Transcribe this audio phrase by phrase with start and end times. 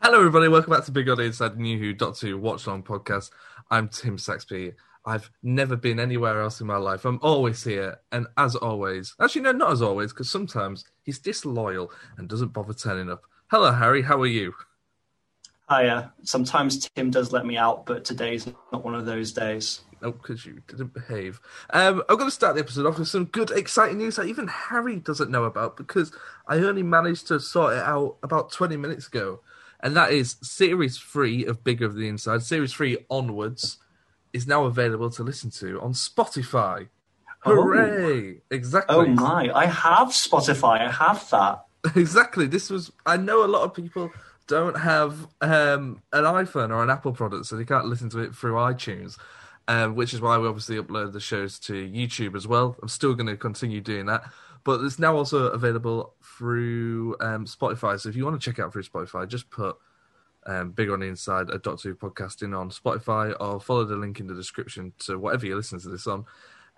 [0.00, 0.46] Hello, everybody.
[0.46, 3.30] Welcome back to Big the Inside the New Who Doctor Who Watchalong podcast.
[3.68, 4.74] I'm Tim Saxby.
[5.04, 7.04] I've never been anywhere else in my life.
[7.04, 11.90] I'm always here, and as always, actually, no, not as always, because sometimes he's disloyal
[12.16, 13.22] and doesn't bother turning up.
[13.48, 14.02] Hello, Harry.
[14.02, 14.54] How are you?
[15.68, 16.12] Hiya.
[16.22, 19.80] Sometimes Tim does let me out, but today's not one of those days.
[20.00, 21.40] Oh, because you didn't behave.
[21.70, 24.46] Um, I'm going to start the episode off with some good, exciting news that even
[24.46, 26.12] Harry doesn't know about because
[26.46, 29.40] I only managed to sort it out about 20 minutes ago.
[29.80, 33.78] And that is Series 3 of Bigger on the Inside, Series 3 onwards,
[34.32, 36.88] is now available to listen to on Spotify.
[37.40, 38.40] Hooray!
[38.50, 38.96] Exactly.
[38.96, 40.80] Oh my, I have Spotify.
[40.80, 41.64] I have that.
[41.96, 42.46] exactly.
[42.46, 42.90] This was.
[43.06, 44.10] I know a lot of people
[44.48, 48.34] don't have um, an iPhone or an Apple product, so they can't listen to it
[48.34, 49.16] through iTunes.
[49.68, 52.74] Um, which is why we obviously upload the shows to YouTube as well.
[52.80, 54.22] I'm still going to continue doing that,
[54.68, 57.98] but it's now also available through um, Spotify.
[57.98, 59.78] So if you want to check out through Spotify, just put
[60.44, 64.20] um, Big on the Inside, a Doctor Who podcasting on Spotify, or follow the link
[64.20, 66.26] in the description to whatever you listen to this on.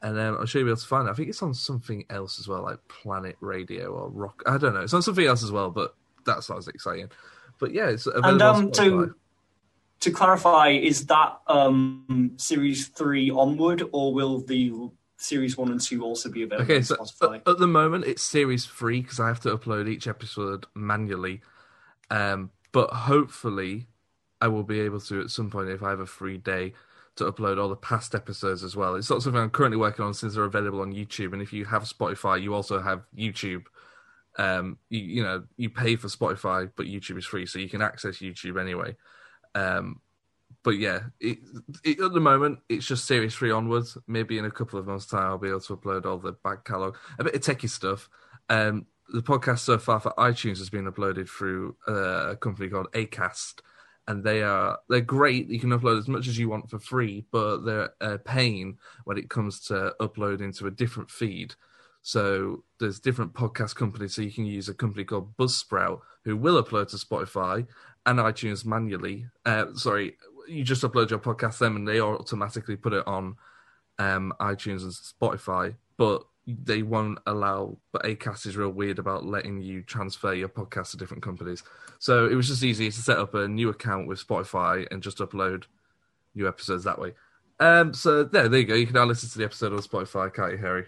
[0.02, 1.10] And um, I'm sure you'll be able to find it.
[1.10, 4.41] I think it's on something else as well, like Planet Radio or Rock.
[4.47, 4.82] I don't know.
[4.82, 7.10] It's on something else as well, but that's not as exciting.
[7.58, 9.14] But yeah, it's available And on um, to
[9.98, 14.70] to clarify, is that um, series three onward, or will the
[15.20, 17.36] series one and two also be available Okay, on so Spotify?
[17.36, 21.40] at, at the moment it's series three because I have to upload each episode manually.
[22.10, 23.86] Um, but hopefully,
[24.41, 26.72] I will be able to at some point if I have a free day
[27.16, 28.94] to upload all the past episodes as well.
[28.94, 31.32] It's not something I'm currently working on since they're available on YouTube.
[31.32, 33.64] And if you have Spotify, you also have YouTube.
[34.38, 37.82] Um, you, you know, you pay for Spotify, but YouTube is free, so you can
[37.82, 38.96] access YouTube anyway.
[39.54, 40.00] Um,
[40.62, 41.39] but yeah, it,
[41.84, 43.97] it, at the moment it's just series three onwards.
[44.06, 46.64] Maybe in a couple of months' time, I'll be able to upload all the back
[46.64, 48.08] catalog, a bit of techie stuff.
[48.48, 52.92] Um, the podcast so far for iTunes has been uploaded through uh, a company called
[52.92, 53.61] Acast,
[54.06, 55.48] and they are they're great.
[55.48, 59.19] You can upload as much as you want for free, but they're a pain when
[59.19, 61.54] it comes to uploading to a different feed.
[62.03, 64.15] So there's different podcast companies.
[64.15, 67.66] So you can use a company called Buzzsprout who will upload to Spotify
[68.06, 69.26] and iTunes manually.
[69.44, 70.16] Uh, sorry,
[70.50, 73.37] you just upload your podcast them and they automatically put it on
[73.99, 77.78] um, iTunes and Spotify, but they won't allow.
[77.93, 81.62] But Acast is real weird about letting you transfer your podcast to different companies.
[81.99, 85.19] So it was just easier to set up a new account with Spotify and just
[85.19, 85.65] upload
[86.34, 87.15] new episodes that way.
[87.61, 88.75] Um, so there, there you go.
[88.75, 90.87] You can now listen to the episode on Spotify, can't you, Harry?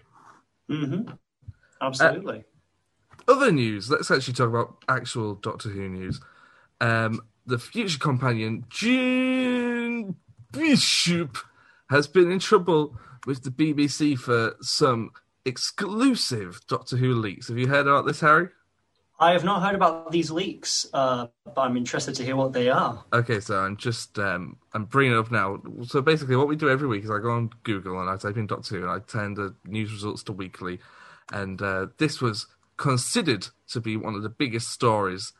[0.67, 1.03] hmm
[1.81, 2.45] Absolutely.
[3.27, 6.19] other news, let's actually talk about actual Doctor Who news.
[6.81, 10.15] Um, the future companion, John
[10.51, 11.37] Bishop,
[11.89, 15.11] has been in trouble with the BBC for some
[15.45, 17.47] exclusive Doctor Who leaks.
[17.47, 18.49] Have you heard about this, Harry?
[19.19, 22.69] I have not heard about these leaks, uh, but I'm interested to hear what they
[22.69, 23.05] are.
[23.13, 25.61] Okay, so I'm just um, I'm bringing it up now.
[25.85, 28.37] So basically, what we do every week is I go on Google and I type
[28.37, 30.79] in Doctor Who and I turn the news results to weekly,
[31.31, 35.31] and uh, this was considered to be one of the biggest stories.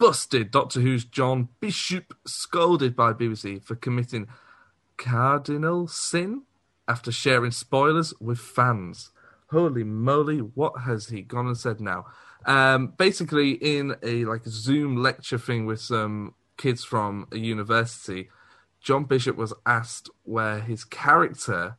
[0.00, 4.28] Busted Doctor Who's John Bishop scolded by BBC for committing
[4.96, 6.44] cardinal sin
[6.88, 9.10] after sharing spoilers with fans.
[9.50, 12.06] Holy moly, what has he gone and said now?
[12.46, 18.30] Um, basically, in a like Zoom lecture thing with some kids from a university,
[18.80, 21.76] John Bishop was asked where his character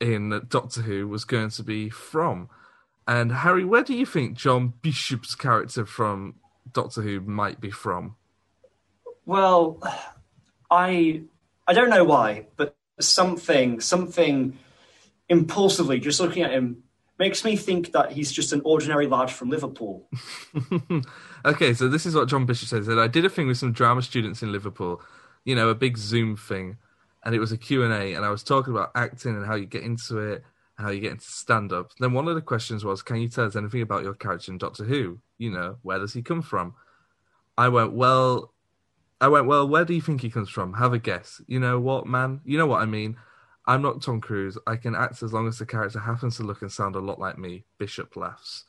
[0.00, 2.48] in Doctor Who was going to be from.
[3.06, 6.34] And Harry, where do you think John Bishop's character from
[6.78, 8.14] Doctor Who might be from?
[9.26, 9.82] Well,
[10.70, 11.22] I
[11.66, 14.56] I don't know why, but something something
[15.28, 16.84] impulsively just looking at him
[17.18, 20.08] makes me think that he's just an ordinary lad from Liverpool.
[21.44, 22.86] okay, so this is what John Bishop says.
[22.86, 25.02] That I did a thing with some drama students in Liverpool,
[25.44, 26.76] you know, a big Zoom thing,
[27.24, 29.82] and it was a Q&A, and I was talking about acting and how you get
[29.82, 30.44] into it,
[30.78, 31.90] how you get into stand-up.
[31.98, 34.58] Then one of the questions was, can you tell us anything about your character in
[34.58, 35.18] Doctor Who?
[35.36, 36.74] You know, where does he come from?
[37.56, 38.54] I went, well,
[39.20, 40.74] I went, well, where do you think he comes from?
[40.74, 41.40] Have a guess.
[41.48, 42.40] You know what, man?
[42.44, 43.16] You know what I mean?
[43.66, 44.56] I'm not Tom Cruise.
[44.66, 47.18] I can act as long as the character happens to look and sound a lot
[47.18, 47.64] like me.
[47.78, 48.64] Bishop laughs.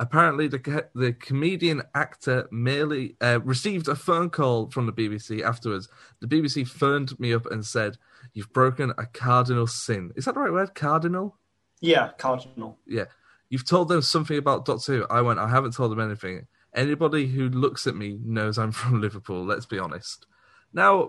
[0.00, 5.88] Apparently, the the comedian actor merely uh, received a phone call from the BBC afterwards.
[6.20, 7.98] The BBC phoned me up and said,
[8.32, 10.74] "You've broken a cardinal sin." Is that the right word?
[10.74, 11.36] Cardinal?
[11.80, 12.78] Yeah, Cardinal.
[12.86, 13.04] Yeah.
[13.50, 15.06] You've told them something about Doctor Who.
[15.10, 15.40] I went.
[15.40, 16.46] I haven't told them anything.
[16.74, 19.44] Anybody who looks at me knows I'm from Liverpool.
[19.44, 20.26] Let's be honest.
[20.72, 21.08] Now,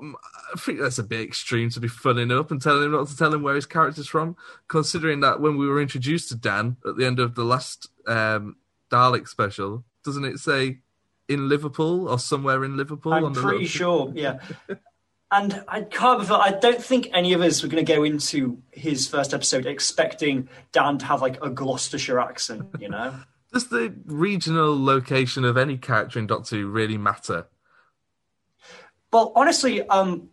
[0.53, 3.18] I think that's a bit extreme to be funning up and telling him not to
[3.18, 4.38] tell him where his character's from,
[4.69, 8.56] considering that when we were introduced to Dan at the end of the last um,
[8.91, 10.80] Dalek special, doesn't it say
[11.27, 13.13] in Liverpool or somewhere in Liverpool.
[13.13, 14.39] I'm on the pretty sure, yeah.
[15.31, 16.27] And I can't.
[16.31, 20.50] I don't think any of us were going to go into his first episode expecting
[20.71, 22.65] Dan to have like a Gloucestershire accent.
[22.80, 23.13] You know,
[23.53, 27.47] Does the regional location of any character in Doctor Who really matter?
[29.13, 30.30] Well, honestly, um,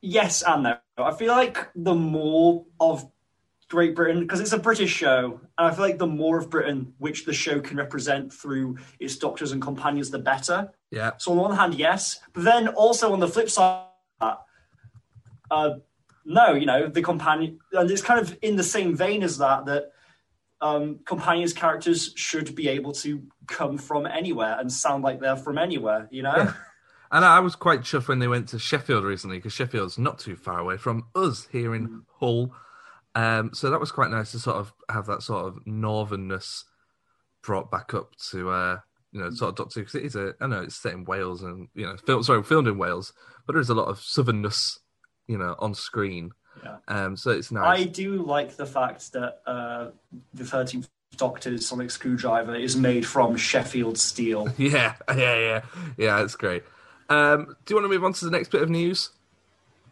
[0.00, 0.76] yes and no.
[0.96, 3.10] I feel like the more of
[3.70, 6.92] Great Britain, because it's a British show, and I feel like the more of Britain
[6.98, 10.72] which the show can represent through its doctors and companions, the better.
[10.90, 13.86] Yeah, So on the one hand, yes, but then also on the flip side,
[14.20, 15.74] uh,
[16.24, 19.66] no, you know, the companion, and it's kind of in the same vein as that
[19.66, 19.92] that
[20.60, 25.58] um, companions characters should be able to come from anywhere and sound like they're from
[25.58, 26.08] anywhere.
[26.10, 26.36] You know.
[26.36, 26.52] Yeah.
[27.12, 30.34] and I was quite chuffed when they went to Sheffield recently because Sheffield's not too
[30.34, 32.52] far away from us here in Hull.
[33.14, 36.64] Um, so that was quite nice to sort of have that sort of northernness
[37.42, 38.78] brought back up to uh,
[39.12, 41.42] you know sort of Doctor because it is a I know it's set in Wales
[41.42, 43.12] and you know film, sorry filmed in Wales,
[43.46, 44.78] but there is a lot of southernness
[45.26, 46.30] you know on screen.
[46.62, 46.76] Yeah.
[46.88, 47.80] Um, so it's nice.
[47.80, 49.90] I do like the fact that uh,
[50.34, 54.48] the Thirteenth Doctor's sonic screwdriver is made from Sheffield steel.
[54.58, 55.62] Yeah, yeah, yeah,
[55.96, 56.22] yeah.
[56.22, 56.62] It's great.
[57.08, 59.10] Um, do you want to move on to the next bit of news?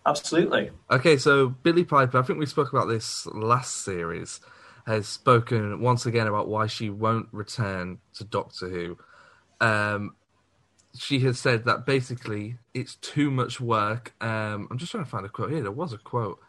[0.06, 0.70] Absolutely.
[0.90, 4.40] Okay, so Billie Piper, I think we spoke about this last series,
[4.86, 8.98] has spoken once again about why she won't return to Doctor Who.
[9.60, 10.14] Um,
[10.96, 14.14] she has said that basically it's too much work.
[14.20, 15.62] Um, I'm just trying to find a quote here.
[15.62, 16.40] There was a quote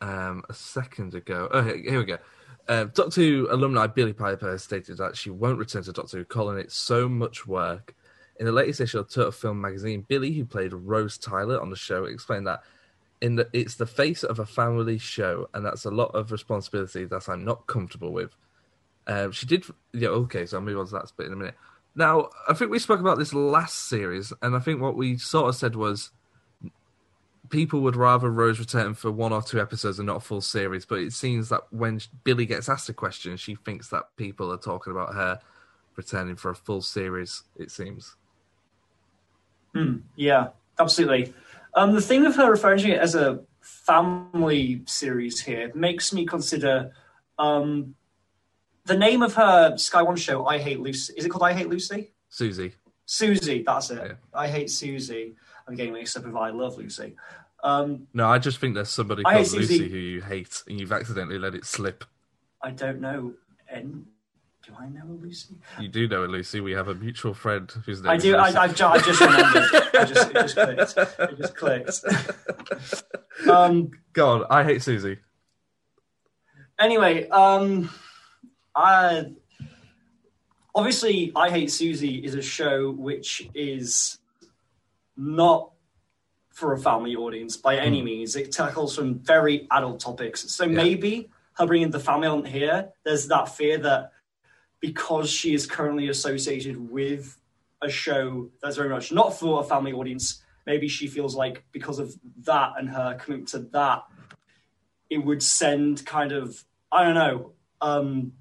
[0.00, 1.48] um, a second ago.
[1.52, 2.18] Oh, here, here we go.
[2.68, 6.24] Uh, Doctor Who alumni Billie Piper has stated that she won't return to Doctor Who,
[6.24, 7.94] calling it so much work.
[8.40, 11.76] In the latest issue of Total Film magazine, Billie, who played Rose Tyler on the
[11.76, 12.62] show, explained that
[13.20, 17.04] in the, it's the face of a family show, and that's a lot of responsibility
[17.06, 18.36] that I'm not comfortable with.
[19.06, 21.54] Um, she did, yeah, okay, so I'll move on to that bit in a minute.
[21.94, 25.48] Now, I think we spoke about this last series, and I think what we sort
[25.48, 26.10] of said was
[27.48, 30.84] people would rather Rose return for one or two episodes and not a full series.
[30.84, 34.58] But it seems that when Billie gets asked a question, she thinks that people are
[34.58, 35.40] talking about her
[35.96, 37.42] returning for a full series.
[37.56, 38.16] It seems.
[40.16, 40.48] Yeah,
[40.78, 41.32] absolutely.
[41.78, 46.26] Um, the thing of her referring to it as a family series here makes me
[46.26, 46.90] consider
[47.38, 47.94] um,
[48.86, 50.44] the name of her Sky One show.
[50.44, 51.14] I Hate Lucy.
[51.16, 52.12] Is it called I Hate Lucy?
[52.30, 52.72] Susie.
[53.06, 53.62] Susie.
[53.64, 54.02] That's it.
[54.04, 54.12] Yeah.
[54.34, 55.36] I Hate Susie.
[55.68, 57.14] I'm getting mixed up with I Love Lucy.
[57.62, 60.92] Um, No, I just think there's somebody I called Lucy who you hate, and you've
[60.92, 62.04] accidentally let it slip.
[62.60, 63.34] I don't know.
[63.70, 64.04] And
[64.68, 65.54] do I know a Lucy?
[65.80, 66.60] You do know a Lucy.
[66.60, 68.36] We have a mutual friend whose name I do.
[68.36, 68.58] I, Lucy.
[68.58, 69.62] I've, ju- I just remembered.
[69.94, 71.20] I just, it just clicked.
[71.20, 73.48] It just clicked.
[73.50, 74.44] um, Go on.
[74.50, 75.18] I hate Susie.
[76.78, 77.88] anyway, um,
[78.74, 79.32] I
[80.74, 84.18] obviously I Hate Susie is a show which is
[85.16, 85.72] not
[86.50, 88.36] for a family audience by any means.
[88.36, 90.50] It tackles some very adult topics.
[90.50, 94.12] So maybe her bringing the family on here, there's that fear that
[94.80, 97.38] because she is currently associated with
[97.82, 101.98] a show that's very much not for a family audience, maybe she feels like because
[101.98, 104.04] of that and her commitment to that,
[105.10, 107.52] it would send kind of I don't know.
[107.80, 108.32] Um,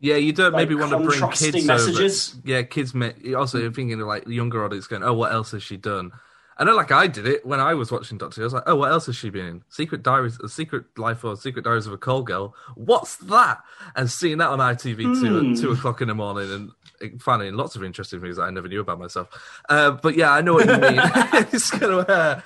[0.00, 2.34] Yeah, you don't Like maybe want to bring kids messages?
[2.34, 2.42] over.
[2.44, 2.94] Yeah, kids.
[2.94, 5.76] May, also, you're thinking of like the younger audience going, "Oh, what else has she
[5.78, 6.12] done?"
[6.56, 8.36] I know, like I did it when I was watching Doctor.
[8.36, 8.42] Who.
[8.42, 9.64] I was like, "Oh, what else has she been in?
[9.68, 12.54] Secret Diaries, uh, Secret Life or Secret Diaries of a Call Girl?
[12.76, 13.60] What's that?"
[13.96, 15.52] And seeing that on ITV two Hmm.
[15.52, 18.68] at two o'clock in the morning and finding lots of interesting things that I never
[18.68, 19.28] knew about myself.
[19.68, 21.00] Uh, but yeah, I know what you mean.
[21.52, 22.40] it's kind of uh,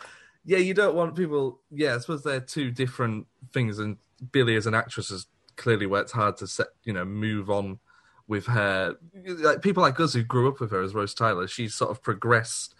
[0.44, 1.60] yeah, you don't want people.
[1.70, 3.78] Yeah, I suppose they're two different things.
[3.78, 3.98] And
[4.32, 7.78] Billie, as an actress, has clearly worked hard to set you know move on
[8.26, 8.96] with her.
[9.26, 12.02] Like people like us who grew up with her as Rose Tyler, she's sort of
[12.02, 12.74] progressed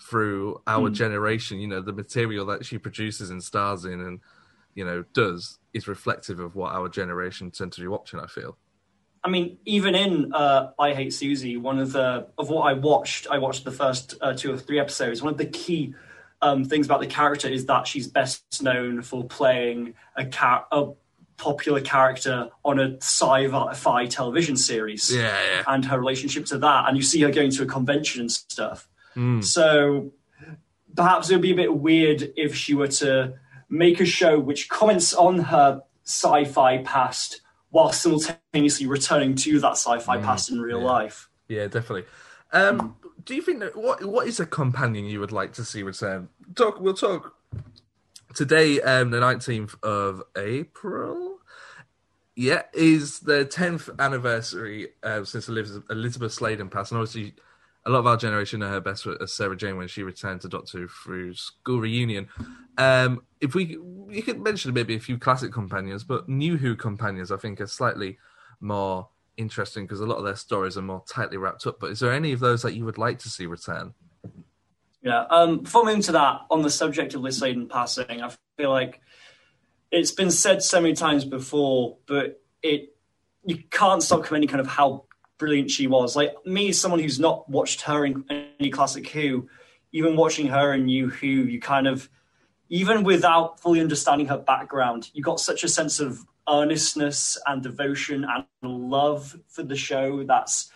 [0.00, 1.58] through our generation.
[1.60, 4.20] You know, the material that she produces and stars in, and
[4.74, 8.20] you know does is reflective of what our generation tend to be watching.
[8.20, 8.56] I feel.
[9.22, 13.26] I mean, even in uh, I Hate Susie, one of the of what I watched,
[13.30, 15.22] I watched the first uh, two or three episodes.
[15.22, 15.94] One of the key
[16.42, 20.88] um, things about the character is that she's best known for playing a car- a
[21.36, 25.62] popular character on a sci-fi television series, Yeah, yeah.
[25.66, 26.86] and her relationship to that.
[26.86, 28.88] And you see her going to a convention and stuff.
[29.14, 29.40] Hmm.
[29.40, 30.12] So
[30.94, 33.34] perhaps it would be a bit weird if she were to
[33.68, 37.40] make a show which comments on her sci-fi past
[37.70, 40.86] while simultaneously returning to that sci-fi past in real yeah.
[40.86, 41.28] life.
[41.48, 42.04] Yeah, definitely.
[42.52, 45.82] Um, do you think that what what is a companion you would like to see
[45.82, 46.28] return?
[46.54, 46.80] Talk.
[46.80, 47.34] We'll talk
[48.34, 51.38] today, um, the nineteenth of April.
[52.36, 57.34] Yeah, is the tenth anniversary uh, since Elizabeth, Elizabeth Sladen passed, and obviously
[57.86, 60.48] a lot of our generation know her best as Sarah Jane when she returned to
[60.48, 62.28] Doctor Who through School Reunion.
[62.78, 67.30] Um, if we you could mention maybe a few classic companions, but new Who companions
[67.30, 68.18] I think are slightly
[68.60, 71.78] more interesting because a lot of their stories are more tightly wrapped up.
[71.78, 73.94] But is there any of those that you would like to see return?
[75.02, 78.70] Yeah, um, before moving to that, on the subject of Liz Sladen passing, I feel
[78.70, 79.02] like
[79.90, 82.96] it's been said so many times before, but it
[83.44, 85.04] you can't stop commenting kind of how
[85.44, 86.16] brilliant she was.
[86.16, 88.24] Like me, someone who's not watched her in
[88.58, 89.46] any classic Who,
[89.92, 92.08] even watching her in New Who, you kind of,
[92.70, 98.24] even without fully understanding her background, you got such a sense of earnestness and devotion
[98.24, 100.70] and love for the show that's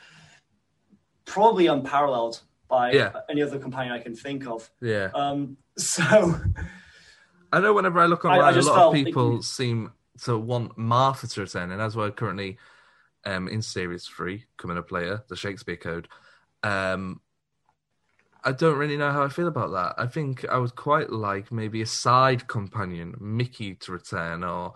[1.24, 3.12] probably unparalleled by Yeah.
[3.30, 4.70] any other companion I can think of.
[4.82, 6.02] Yeah, Um, so
[7.52, 7.72] I know.
[7.72, 9.92] Whenever I look I- I online, a lot of people seem
[10.24, 12.58] to want Martha to return, and as we're currently
[13.28, 16.08] um, in series three, coming up later, the Shakespeare Code.
[16.62, 17.20] Um,
[18.42, 20.02] I don't really know how I feel about that.
[20.02, 24.74] I think I would quite like maybe a side companion, Mickey, to return, or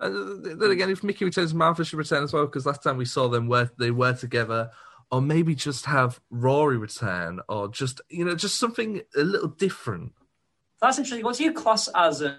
[0.00, 3.04] uh, then again, if Mickey returns, Martha should return as well because last time we
[3.04, 4.70] saw them, where they were together,
[5.10, 10.12] or maybe just have Rory return, or just you know, just something a little different.
[10.80, 11.24] That's interesting.
[11.24, 12.38] What do you class as a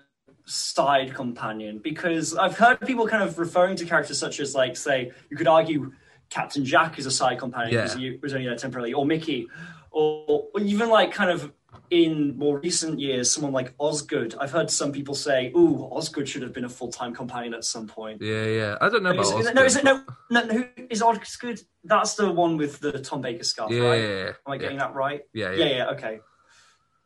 [0.51, 1.79] side companion?
[1.79, 5.47] Because I've heard people kind of referring to characters such as, like, say, you could
[5.47, 5.93] argue
[6.29, 7.81] Captain Jack is a side companion Yeah.
[7.83, 9.47] because he was only there temporarily, or Mickey,
[9.91, 11.51] or, or even like kind of
[11.89, 14.33] in more recent years, someone like Osgood.
[14.39, 17.65] I've heard some people say, "Ooh, Osgood should have been a full time companion at
[17.65, 18.77] some point." Yeah, yeah.
[18.79, 20.53] I don't know about Is, is it, no, is it no, no, no?
[20.53, 21.61] Who is Osgood?
[21.83, 24.01] That's the one with the Tom Baker scarf, Yeah, right?
[24.01, 24.27] yeah, yeah.
[24.47, 25.21] Am I getting that right?
[25.33, 25.75] Yeah, Yeah, yeah.
[25.75, 26.19] yeah, okay.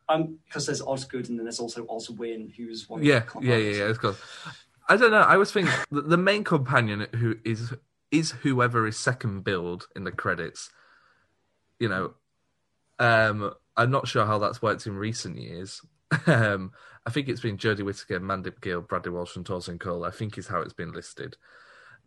[0.08, 3.00] Um, because there's Osgood and then there's also Oswin, who's one.
[3.00, 3.84] of Yeah, the yeah, yeah, yeah.
[3.84, 4.18] Of course.
[4.88, 5.18] I don't know.
[5.18, 7.74] I always think the, main companion who is
[8.12, 10.70] is whoever is second build in the credits.
[11.80, 12.14] You know,
[12.98, 15.82] um, I'm not sure how that's worked in recent years.
[16.26, 16.72] um,
[17.04, 20.04] I think it's been Jodie Whittaker, Mandip Gill, Bradley Walsh, and Tosin Cole.
[20.04, 21.36] I think is how it's been listed.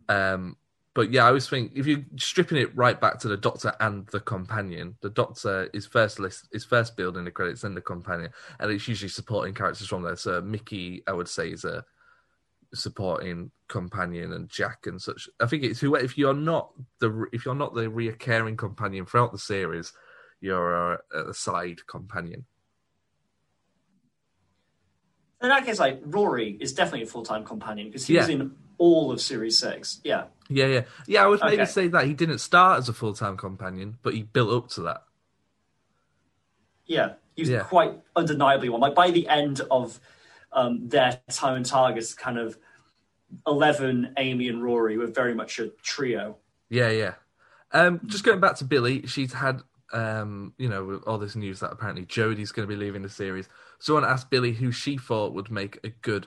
[0.08, 0.56] Um,
[0.94, 4.06] but yeah, I always think if you're stripping it right back to the Doctor and
[4.08, 7.80] the companion, the Doctor is first list is first build in the credits, then the
[7.80, 10.16] companion, and it's usually supporting characters from there.
[10.16, 11.84] So Mickey, I would say, is a
[12.74, 15.28] supporting companion, and Jack and such.
[15.38, 19.30] I think it's who if you're not the if you're not the reoccurring companion throughout
[19.30, 19.92] the series,
[20.40, 22.46] you're a, a side companion.
[25.40, 28.56] In that case, like Rory is definitely a full time companion because he was in
[28.80, 30.00] all of Series Six.
[30.02, 31.22] Yeah, Yeah, yeah, yeah.
[31.22, 31.70] I would maybe Okay.
[31.70, 34.82] say that he didn't start as a full time companion, but he built up to
[34.82, 35.04] that.
[36.86, 37.62] yeah, he was Yeah.
[37.62, 38.80] quite undeniably one.
[38.80, 40.00] Like by the end of
[40.52, 42.58] um, their time and targets, kind of
[43.46, 46.38] Eleven, Amy, and Rory were very much a trio.
[46.68, 47.14] Yeah, yeah.
[47.70, 51.70] Um, just going back to Billie, she's had, um, you know, all this news that
[51.70, 53.48] apparently Jodie's going to be leaving the series.
[53.78, 56.26] Someone asked Billie who she thought would make a good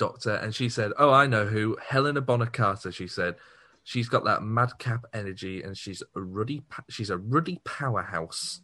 [0.00, 1.76] doctor, and she said, "Oh, I know who.
[1.86, 3.36] Helena Bonham Carter." She said,
[3.84, 6.62] "She's got that madcap energy, and she's a ruddy.
[6.88, 8.60] She's a ruddy powerhouse."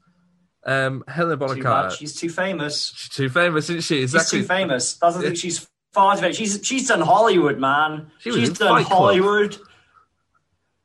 [0.64, 1.95] Um, Helena Bonham Carter.
[1.95, 2.93] She's too famous.
[2.97, 4.00] She's too famous, isn't she?
[4.00, 4.40] She's Exactly.
[4.40, 4.95] too famous.
[4.99, 5.37] Doesn't think.
[5.37, 6.37] She's far too famous.
[6.37, 8.11] She's she's done Hollywood, man.
[8.19, 8.99] She was she's in done Fight Club.
[8.99, 9.57] Hollywood.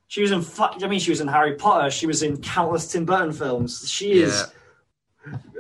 [0.08, 0.46] She was in.
[0.84, 1.89] I mean, she was in Harry Potter.
[1.89, 3.89] She was in countless Tim Burton films.
[3.89, 4.46] She is.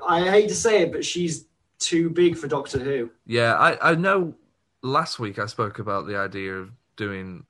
[0.07, 1.45] I hate to say it, but she's
[1.79, 3.09] too big for Doctor Who.
[3.25, 4.35] Yeah, I, I know
[4.83, 7.45] last week I spoke about the idea of doing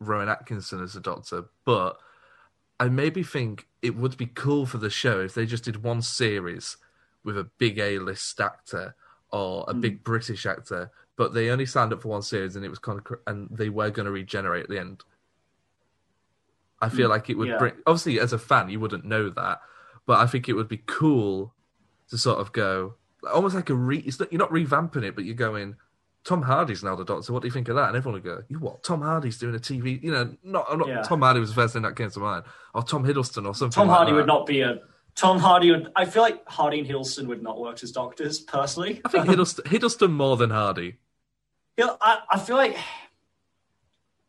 [0.00, 1.98] Rowan Atkinson as a doctor, but
[2.78, 6.02] I maybe think it would be cool for the show if they just did one
[6.02, 6.76] series
[7.24, 8.94] with a big A list actor
[9.30, 9.80] or a hmm.
[9.80, 13.00] big British actor, but they only signed up for one series and it was kind
[13.00, 15.02] of and they were going to regenerate at the end.
[16.80, 17.12] I feel hmm.
[17.12, 17.58] like it would yeah.
[17.58, 19.60] bring obviously as a fan you wouldn't know that,
[20.06, 21.54] but I think it would be cool
[22.10, 22.94] to sort of go
[23.32, 23.98] almost like a re.
[23.98, 25.76] It's not, you're not revamping it, but you're going.
[26.26, 27.32] Tom Hardy's now the Doctor.
[27.32, 27.88] What do you think of that?
[27.88, 28.82] And everyone will go, "You what?
[28.82, 30.02] Tom Hardy's doing a TV?
[30.02, 31.02] You know, not, I'm not Yeah.
[31.02, 33.70] Tom Hardy was the first thing that came to mind, or Tom Hiddleston or something.
[33.70, 34.16] Tom like Hardy that.
[34.16, 34.80] would not be a.
[35.14, 35.92] Tom Hardy would.
[35.94, 39.00] I feel like Hardy and Hiddleston would not work as doctors personally.
[39.04, 40.96] I think Hiddleston, Hiddleston more than Hardy.
[41.76, 42.76] Yeah, I, I feel like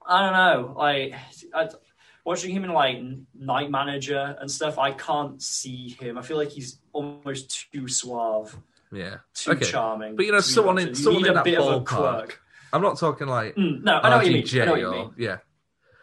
[0.06, 0.74] I don't know.
[0.78, 1.14] Like
[1.54, 1.70] I,
[2.26, 3.00] watching him in like
[3.34, 6.18] Night Manager and stuff, I can't see him.
[6.18, 8.56] I feel like he's almost too suave,
[8.92, 9.18] Yeah.
[9.34, 9.66] too okay.
[9.66, 10.16] charming.
[10.16, 11.86] But you know, someone in someone in a that bit of a ballpark.
[11.86, 12.42] quirk.
[12.74, 14.62] I'm not talking like Mm, no, I know what you mean.
[14.62, 15.38] I know what you or yeah.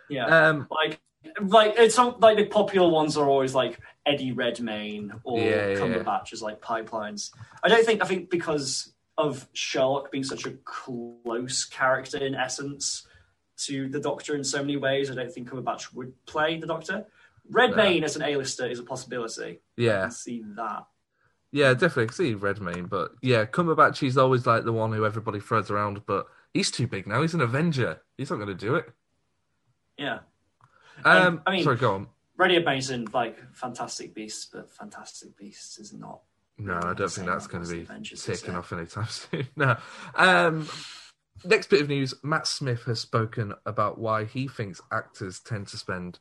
[0.08, 1.00] Yeah, Um, like
[1.40, 5.76] like it's some like the popular ones are always like Eddie Redmayne or yeah, yeah.
[5.76, 7.30] Cumberbatch as like pipelines.
[7.62, 13.06] I don't think I think because of Sherlock being such a close character in essence,
[13.56, 15.10] to the Doctor in so many ways.
[15.10, 17.06] I don't think Cumberbatch would play the Doctor.
[17.50, 18.04] Redmayne no.
[18.06, 19.60] as an A-lister is a possibility.
[19.76, 20.86] Yeah, see that.
[21.54, 25.70] Yeah, definitely see Redmayne, but yeah, Cumberbatch he's always like the one who everybody throws
[25.70, 27.22] around, but he's too big now.
[27.22, 28.02] He's an Avenger.
[28.18, 28.90] He's not going to do it.
[29.96, 30.18] Yeah.
[31.04, 32.08] Um, I mean, sorry, go on.
[32.36, 36.22] Radio Mason, like Fantastic Beasts, but Fantastic Beasts is not.
[36.58, 39.46] No, I don't think that's going to be Avengers, taken off anytime soon.
[39.54, 39.76] no.
[40.16, 40.68] Um,
[41.44, 45.76] next bit of news: Matt Smith has spoken about why he thinks actors tend to
[45.76, 46.18] spend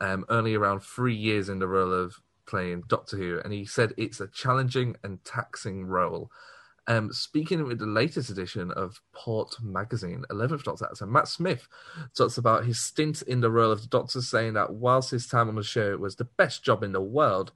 [0.00, 2.16] um, only around three years in the role of
[2.46, 6.30] playing Doctor Who, and he said it's a challenging and taxing role.
[6.86, 11.66] Um, speaking with the latest edition of Port Magazine, 11th Doctor actor Matt Smith
[12.14, 15.48] talks about his stint in the role of the Doctor, saying that whilst his time
[15.48, 17.52] on the show was the best job in the world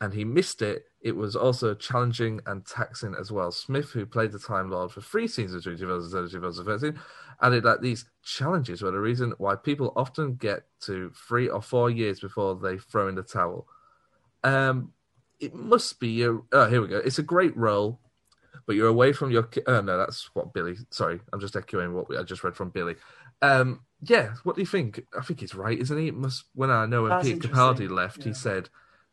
[0.00, 3.50] and he missed it, it was also challenging and taxing as well.
[3.50, 7.00] Smith, who played the Time Lord for three seasons between 2010 and 2013,
[7.42, 11.90] added that these challenges were the reason why people often get to three or four
[11.90, 13.66] years before they throw in the towel.
[14.44, 14.92] Um,
[15.40, 16.98] it must be a, oh, here we go.
[16.98, 18.00] It's a great role
[18.68, 19.48] but you're away from your.
[19.66, 20.76] Oh no, that's what Billie.
[20.90, 22.96] Sorry, I'm just echoing what I just read from Billie.
[23.40, 25.00] Um, yeah, what do you think?
[25.18, 26.08] I think he's right, isn't he?
[26.08, 26.44] It must.
[26.54, 28.24] When I know when that's Peter Capaldi left, yeah.
[28.24, 28.68] he said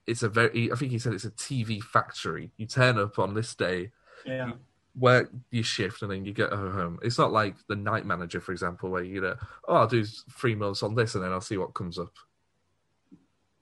[0.05, 0.70] it's a very.
[0.74, 2.51] I think he said it's a TV factory.
[2.58, 3.91] You turn up on this day.
[4.25, 4.48] Yeah.
[4.48, 4.53] You,
[4.98, 7.00] work your shift and then you get home.
[7.01, 9.36] It's not like the night manager, for example, where you know,
[9.67, 12.13] oh, I'll do three months on this and then I'll see what comes up.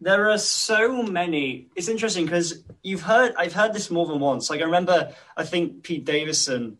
[0.03, 1.67] There are so many.
[1.75, 3.33] It's interesting because you've heard.
[3.37, 4.49] I've heard this more than once.
[4.49, 6.77] Like I remember, I think Pete Davison,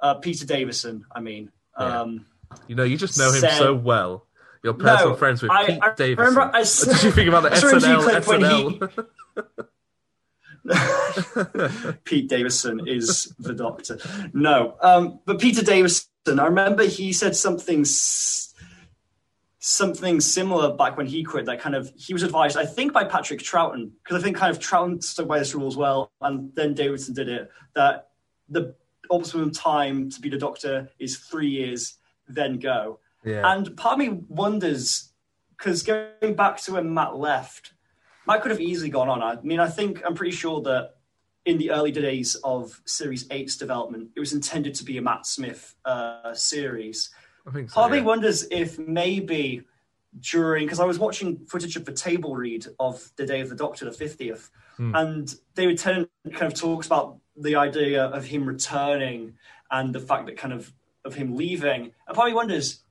[0.00, 1.04] uh, Peter Davison.
[1.14, 2.00] I mean, yeah.
[2.00, 2.24] um,
[2.66, 4.24] you know, you just know him said, so well.
[4.64, 6.24] You're personal no, friends with I, Pete I Davison.
[6.24, 8.88] Remember, I, what did you think about the SNL?
[10.64, 11.94] SNL?
[12.04, 13.98] Pete Davison is the Doctor.
[14.32, 16.06] No, um, but Peter Davison.
[16.26, 17.84] I remember he said something
[19.60, 21.46] something similar back when he quit.
[21.46, 24.54] That kind of he was advised, I think, by Patrick Troughton, because I think kind
[24.54, 27.50] of Troughton stuck by this rule as well, and then Davidson did it.
[27.74, 28.08] That
[28.48, 28.74] the
[29.10, 33.00] optimum time to be the Doctor is three years, then go.
[33.24, 33.52] Yeah.
[33.52, 35.08] And part of me wonders
[35.56, 37.72] because going back to when Matt left,
[38.26, 39.22] Matt could have easily gone on.
[39.22, 40.94] I mean, I think I'm pretty sure that
[41.44, 45.26] in the early days of Series 8's development, it was intended to be a Matt
[45.26, 47.10] Smith uh, series.
[47.48, 47.74] I think so.
[47.74, 48.02] Part yeah.
[48.02, 49.62] wonders if maybe
[50.20, 53.54] during because I was watching footage of the table read of the Day of the
[53.54, 54.94] Doctor, the fiftieth, hmm.
[54.94, 59.34] and David Tennant kind of talks about the idea of him returning
[59.70, 60.72] and the fact that kind of
[61.04, 61.92] of him leaving.
[62.06, 62.82] And probably wonders,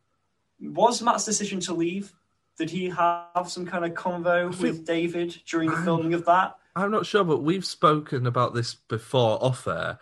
[0.60, 2.14] was Matt's decision to leave?
[2.58, 6.56] Did he have some kind of convo think, with David during the filming of that?
[6.76, 10.00] I'm not sure, but we've spoken about this before off air,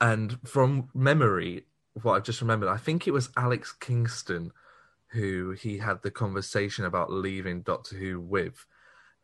[0.00, 1.66] and from memory,
[2.02, 4.52] what I've just remembered, I think it was Alex Kingston
[5.14, 8.66] who he had the conversation about leaving Doctor Who with,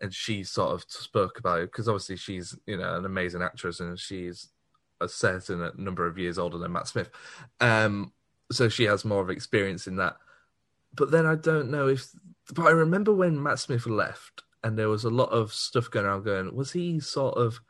[0.00, 3.80] and she sort of spoke about it because obviously she's you know an amazing actress
[3.80, 4.48] and she's
[5.00, 7.10] a certain number of years older than Matt Smith,
[7.60, 8.12] um,
[8.52, 10.16] so she has more of experience in that.
[10.94, 12.06] But then I don't know if,
[12.54, 16.06] but I remember when Matt Smith left and there was a lot of stuff going
[16.06, 16.24] around.
[16.24, 17.60] Going, was he sort of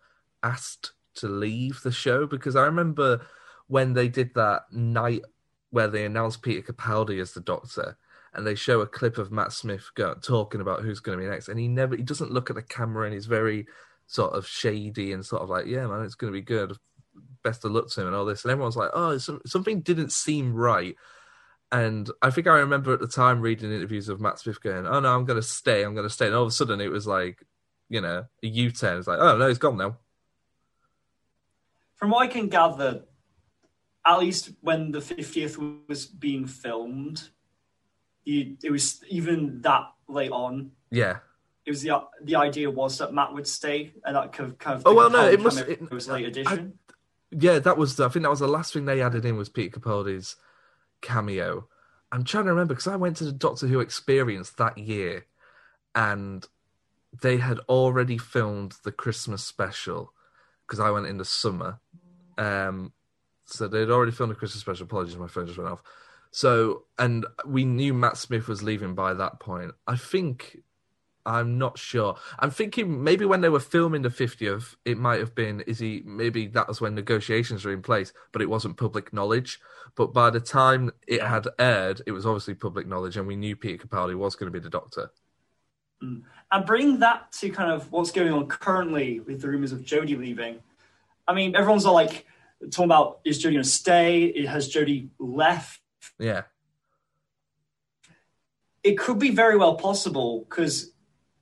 [0.43, 2.27] asked to leave the show?
[2.27, 3.21] Because I remember
[3.71, 5.23] when they did that night
[5.71, 7.97] where they announced Peter Capaldi as the Doctor,
[8.35, 11.31] and they show a clip of Matt Smith go, talking about who's going to be
[11.31, 13.69] next, and he never he doesn't look at the camera, and he's very
[14.09, 16.77] sort of shady and sort of like, yeah, man, it's going to be good.
[17.45, 20.53] Best of luck to him and all this, and everyone's like, oh, something didn't seem
[20.53, 20.97] right.
[21.71, 24.99] And I think I remember at the time reading interviews of Matt Smith going, "Oh
[24.99, 25.85] no, I'm going to stay.
[25.85, 27.47] I'm going to stay." And all of a sudden, it was like,
[27.89, 28.99] you know, a U-turn.
[28.99, 29.97] It's like, "Oh no, he's gone now."
[31.95, 33.05] From what I can gather,
[34.07, 37.29] at least when the 50th was being filmed,
[38.25, 40.73] you, it was even that late on.
[40.91, 41.19] Yeah.
[41.67, 44.77] It was the the idea was that Matt would stay, and that kind of kind
[44.77, 46.73] of oh well no it must it, was late edition.
[46.89, 46.95] I,
[47.31, 49.51] yeah, that was the, I think that was the last thing they added in was
[49.51, 50.37] Peter Capaldi's
[51.03, 51.69] cameo.
[52.11, 55.27] I'm trying to remember because I went to the Doctor Who experience that year,
[55.95, 56.47] and
[57.23, 60.13] they had already filmed the Christmas special
[60.67, 61.79] because I went in the summer.
[62.39, 62.93] Um,
[63.51, 64.85] so they'd already filmed a Christmas special.
[64.85, 65.83] Apologies, my phone just went off.
[66.31, 69.73] So, and we knew Matt Smith was leaving by that point.
[69.87, 70.63] I think,
[71.27, 72.17] I'm not sure.
[72.39, 76.03] I'm thinking maybe when they were filming the 50th, it might have been, is he,
[76.05, 79.61] maybe that was when negotiations were in place, but it wasn't public knowledge.
[79.97, 83.57] But by the time it had aired, it was obviously public knowledge, and we knew
[83.57, 85.11] Peter Capaldi was going to be the doctor.
[86.03, 86.23] Mm.
[86.53, 90.19] And bring that to kind of what's going on currently with the rumors of Jodie
[90.19, 90.59] leaving.
[91.29, 92.27] I mean, everyone's all like,
[92.71, 94.45] talking about is Jodie going to stay?
[94.47, 95.81] Has Jodie left?
[96.19, 96.43] Yeah.
[98.83, 100.93] it could be very well possible because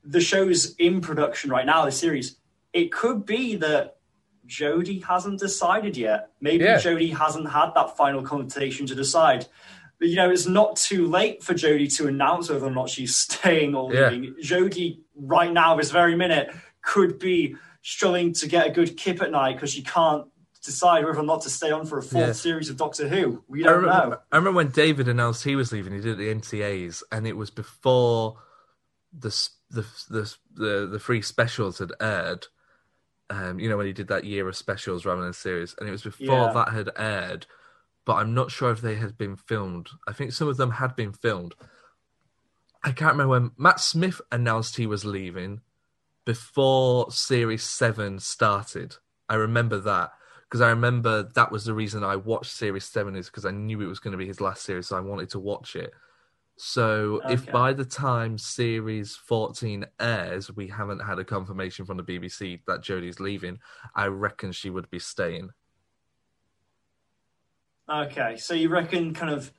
[0.02, 1.84] the show's in production right now.
[1.84, 2.36] The series,
[2.72, 3.96] it could be that
[4.46, 6.30] Jodie hasn't decided yet.
[6.40, 6.78] Maybe Yeah.
[6.78, 9.46] Jodie hasn't had that final conversation to decide.
[10.00, 13.14] But you know, it's not too late for Jodie to announce whether or not she's
[13.16, 14.10] staying or Yeah.
[14.10, 14.34] leaving.
[14.42, 16.50] Jodie, right now, this very minute,
[16.82, 20.26] could be struggling to get a good kip at night because she can't
[20.68, 22.32] decide whether or not to stay on for a fourth Yeah.
[22.32, 23.42] series of Doctor Who.
[23.48, 24.18] We don't remember, know.
[24.30, 25.92] I remember when David announced he was leaving.
[25.94, 28.38] He did the NTAs, and it was before
[29.12, 29.30] the
[29.70, 32.46] the the the, the free specials had aired.
[33.30, 35.92] Um, you know when he did that year of specials rather than series, and it
[35.92, 36.52] was before Yeah.
[36.52, 37.46] that had aired.
[38.04, 39.88] But I'm not sure if they had been filmed.
[40.06, 41.54] I think some of them had been filmed.
[42.82, 45.60] I can't remember when Matt Smith announced he was leaving
[46.24, 48.96] before Series Seven started.
[49.28, 50.12] I remember that
[50.48, 53.82] because I remember that was the reason I watched Series 7 is because I knew
[53.82, 55.92] it was going to be his last series, so I wanted to watch it.
[56.56, 62.02] So if by the time Series 14 airs, we haven't had a confirmation from the
[62.02, 63.60] BBC that Jodie's leaving,
[63.94, 65.50] I reckon she would be staying.
[67.88, 69.52] Okay, so you reckon kind of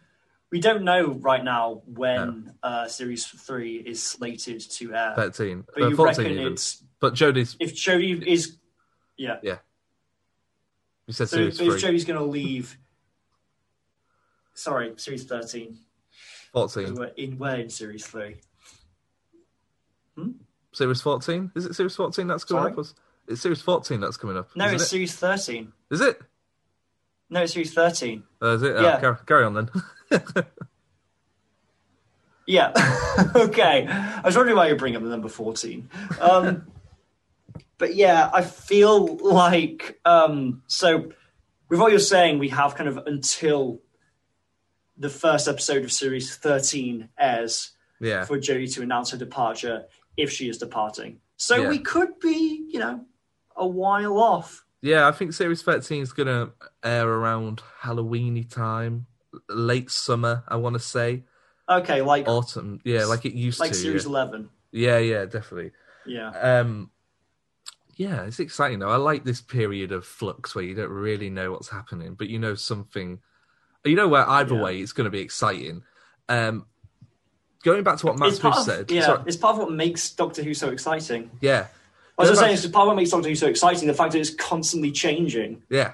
[0.51, 5.65] we don't know right now when uh, series three is slated to air, 13.
[5.73, 6.53] but uh, you 14 reckon even.
[6.53, 8.57] it's But Jodie's, if Jodie is
[9.17, 9.57] yeah yeah.
[11.09, 11.81] You said So Series if 3.
[11.91, 12.77] Jodie's going to leave,
[14.53, 15.79] sorry, series thirteen.
[16.53, 16.93] 'cause 14.
[16.93, 18.37] We're in we're in series three.
[20.71, 21.51] Series 14?
[21.55, 22.73] Is it Series 14 that's coming Sorry?
[22.73, 22.85] up?
[23.27, 24.49] It's Series 14 that's coming up.
[24.55, 24.87] No, it's it?
[24.87, 25.73] series thirteen.
[25.89, 26.21] Is it?
[27.31, 28.21] No, it's series thirteen.
[28.39, 28.75] Uh, is it?
[28.75, 28.99] Oh, Yeah.
[28.99, 29.69] carry, carry on then.
[32.45, 32.71] Yeah.
[33.35, 33.87] okay.
[33.87, 35.87] I was wondering why you bring up the number 14.
[36.19, 36.65] Um,
[37.79, 41.11] but yeah, I feel like, um, so
[41.69, 43.81] with what you're saying, we have kind of until
[44.97, 48.25] the first episode of series 13 airs yeah.
[48.25, 49.85] for Jodie to announce her departure
[50.17, 51.21] if she is departing.
[51.37, 51.69] So Yeah.
[51.69, 53.05] we could be, you know,
[53.55, 54.65] a while off.
[54.81, 56.51] Yeah, I think Series 13 is going to
[56.83, 59.07] air around Halloweeny time,
[59.49, 61.23] late summer, I want to say.
[61.67, 62.79] Okay, like Autumn.
[62.83, 63.77] Yeah, like it used like to.
[63.77, 64.09] Like series yeah.
[64.09, 64.49] 11.
[64.71, 65.71] yeah, yeah, definitely.
[66.05, 66.29] Yeah.
[66.29, 66.91] Um,
[67.99, 68.89] yeah, it's exciting though.
[68.89, 72.39] I like this period of flux where you don't really know what's happening, but you
[72.39, 73.19] know something.
[73.83, 74.61] You know where either Yeah.
[74.61, 75.83] way it's going to be exciting.
[76.29, 76.65] Um,
[77.63, 78.89] going back to what Matt of, said.
[78.89, 81.29] yeah, sorry, it's part of what makes Doctor Who so exciting.
[81.41, 81.67] yeah,
[82.17, 83.87] I was just saying, it's part of what makes Doctor Who so exciting.
[83.87, 85.61] The fact that it's constantly changing.
[85.69, 85.93] yeah.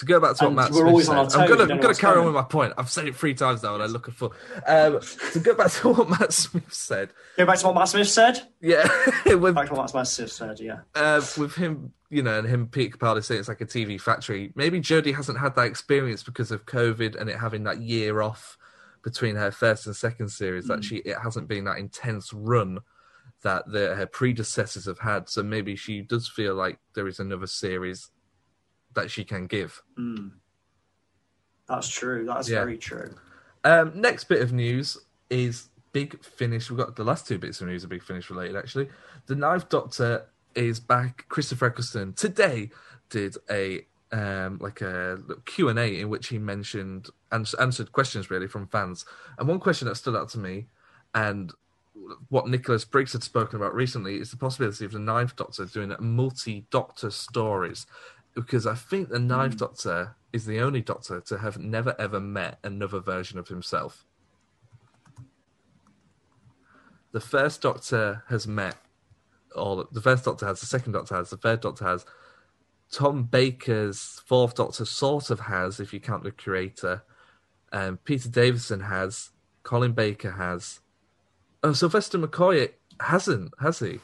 [0.00, 2.18] To go back to what Matt Smith always said, I'm toes, gonna, I'm gonna carry
[2.18, 2.72] on with my point.
[2.78, 4.32] I've said it three times now, and I look a fool.
[4.66, 4.98] Um,
[5.32, 8.40] to go back to what Matt Smith said, Go back to what Matt Smith said.
[8.62, 8.88] yeah,
[9.26, 10.58] with Back to what Matt Smith said.
[10.58, 10.78] Yeah.
[10.94, 14.52] uh, with him, you know, and him, Peter Capaldi saying it's like a TV factory.
[14.54, 18.56] Maybe Jodie hasn't had that experience because of COVID and it having that year off
[19.04, 20.66] between her first and second series.
[20.66, 22.78] That she it hasn't been that intense run
[23.42, 25.28] that the, her predecessors have had.
[25.28, 28.10] So maybe she does feel like there is another series
[28.94, 29.82] that she can give.
[29.98, 30.32] Mm.
[31.68, 32.24] That's true.
[32.26, 32.60] That's Yeah.
[32.60, 33.14] very true.
[33.64, 34.98] Um, next bit of news
[35.28, 36.70] is Big Finish.
[36.70, 38.88] We've got the last two bits of news are Big Finish related, actually.
[39.26, 41.26] The Ninth Doctor is back.
[41.28, 42.70] Christopher Eccleston today
[43.08, 48.28] did a um, like a Q and A in which he mentioned and answered questions
[48.28, 49.04] really from fans.
[49.38, 50.66] And one question that stood out to me,
[51.14, 51.52] and
[52.28, 55.94] what Nicholas Briggs had spoken about recently, is the possibility of the Ninth Doctor doing
[56.00, 57.86] multi-Doctor stories,
[58.34, 62.58] because I think the Ninth Doctor is the only Doctor to have never ever met
[62.62, 64.04] another version of himself.
[67.12, 68.76] The first Doctor has met
[69.54, 69.86] all.
[69.90, 70.60] The first Doctor has.
[70.60, 71.30] The second Doctor has.
[71.30, 72.04] The third Doctor has.
[72.92, 77.02] Tom Baker's fourth Doctor sort of has, if you count the creator.
[77.72, 79.30] Um, Peter Davison has.
[79.62, 80.80] Colin Baker has.
[81.62, 83.98] Oh, Sylvester McCoy hasn't, has he?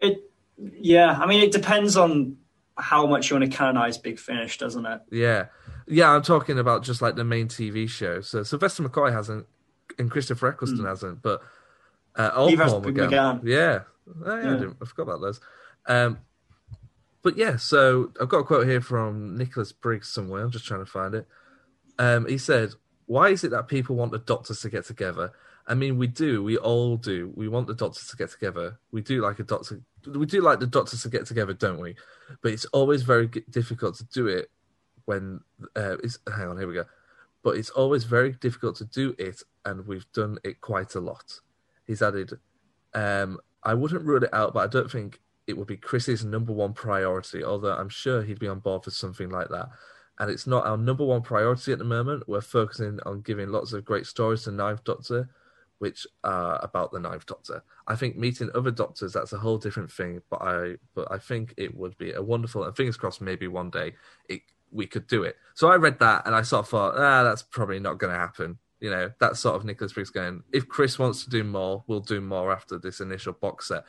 [0.00, 0.30] It.
[0.58, 1.12] Yeah.
[1.12, 2.36] I mean, it depends on
[2.76, 5.00] how much you want to canonize Big Finish, doesn't it?
[5.10, 5.46] Yeah,
[5.86, 6.10] yeah.
[6.10, 8.20] I'm talking about just like the main TV show.
[8.20, 9.46] So Sylvester McCoy hasn't,
[9.98, 11.40] and Christopher Eccleston hasn't, but
[12.16, 13.10] uh, old Paul McGann.
[13.10, 13.40] McGann.
[13.44, 13.80] Yeah,
[14.24, 15.40] Oh, yeah, I, didn't, I forgot about those.
[15.86, 16.18] Um,
[17.22, 20.42] but yeah, so I've got a quote here from Nicholas Briggs somewhere.
[20.42, 21.26] I'm just trying to find it.
[21.98, 22.72] Um, he said,
[23.06, 25.32] "Why is it that people want the doctors to get together?
[25.66, 26.42] I mean, we do.
[26.42, 27.32] We all do.
[27.34, 28.78] We want the doctors to get together.
[28.92, 29.80] We do like a doctor.
[30.06, 31.96] We do like the doctors to get together, don't we?
[32.42, 34.50] But it's always very difficult to do it
[35.04, 35.40] when.
[35.76, 36.84] Uh, it's, hang on, here we go.
[37.42, 41.40] But it's always very difficult to do it, and we've done it quite a lot."
[41.86, 42.38] He's added,
[42.94, 46.52] um, "I wouldn't rule it out, but I don't think it would be Chris's number
[46.52, 47.44] one priority.
[47.44, 49.68] Although I'm sure he'd be on board for something like that."
[50.18, 52.28] And it's not our number one priority at the moment.
[52.28, 55.28] We're focusing on giving lots of great stories to Ninth Doctor,
[55.78, 57.62] which are about the Ninth Doctor.
[57.86, 61.54] I think meeting other Doctors that's a whole different thing, but I but I think
[61.56, 63.94] it would be a wonderful and fingers crossed maybe one day
[64.28, 64.42] it
[64.74, 65.36] we could do it.
[65.54, 68.18] So I read that and I sort of thought, ah, that's probably not going to
[68.18, 68.58] happen.
[68.80, 72.00] You know, that's sort of Nicholas Briggs going, if Chris wants to do more, we'll
[72.00, 73.84] do more after this initial box set.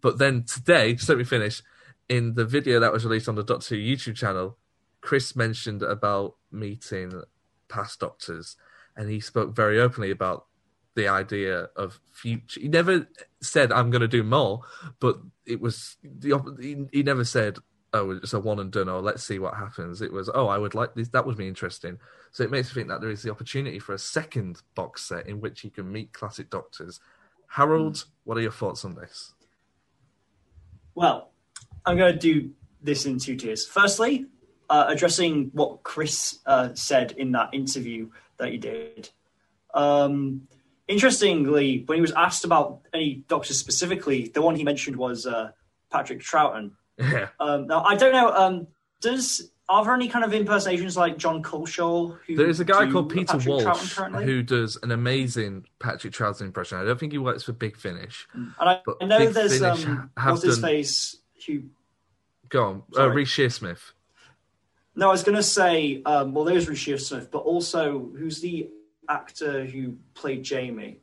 [0.00, 1.62] But then today, just let me finish,
[2.08, 4.58] in the video that was released on the Doctor Who YouTube channel,
[5.00, 7.22] Chris mentioned about meeting
[7.68, 8.56] past doctors
[8.96, 10.46] and he spoke very openly about
[10.94, 12.60] the idea of future.
[12.60, 13.08] He never
[13.40, 14.62] said, I'm going to do more,
[15.00, 17.58] but it was the he, he never said,
[17.92, 20.02] oh, it's a one and done, or let's see what happens.
[20.02, 21.08] It was, oh, I would like this.
[21.08, 21.98] That would be interesting.
[22.32, 25.26] So it makes me think that there is the opportunity for a second box set
[25.26, 27.00] in which you can meet classic doctors.
[27.46, 29.32] Harold, what are your thoughts on this?
[30.94, 31.30] Well,
[31.86, 32.50] I'm going to do
[32.82, 33.66] this in two tiers.
[33.66, 34.26] Firstly,
[34.68, 39.08] uh, addressing what Chris uh, said in that interview that he did.
[39.72, 40.48] Um,
[40.88, 45.50] interestingly, when he was asked about any doctors specifically, the one he mentioned was uh,
[45.90, 46.72] Patrick Troughton.
[46.98, 47.28] Yeah.
[47.38, 48.30] Um, now, I don't know.
[48.30, 48.66] Um,
[49.00, 52.16] does are there any kind of impersonations like Jon Culshaw?
[52.26, 56.40] Who There is a guy called Peter Patrick Walsh who does an amazing Patrick Troughton
[56.40, 56.78] impression.
[56.78, 58.26] I don't think he works for Big Finish.
[58.32, 61.62] and I, I know Big there's Finish um, what's his done- face who
[62.48, 63.14] Go on, uh, Sorry.
[63.16, 63.92] Reece Shearsmith.
[64.96, 68.70] No, I was going to say, um, well, there's Reece Shearsmith, but also who's the
[69.08, 71.00] actor who played Jamie?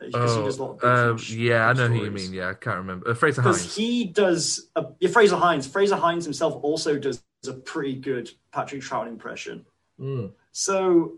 [0.00, 2.32] Because he does a lot of Oh, um, yeah, I know who you mean.
[2.32, 3.08] Yeah, I can't remember.
[3.10, 5.66] Uh, Fraser Because he does, a, yeah, Fraser Hines.
[5.66, 9.66] Fraser Hines himself also does a pretty good Patrick Troughton impression.
[10.00, 10.30] Mm.
[10.52, 11.14] So,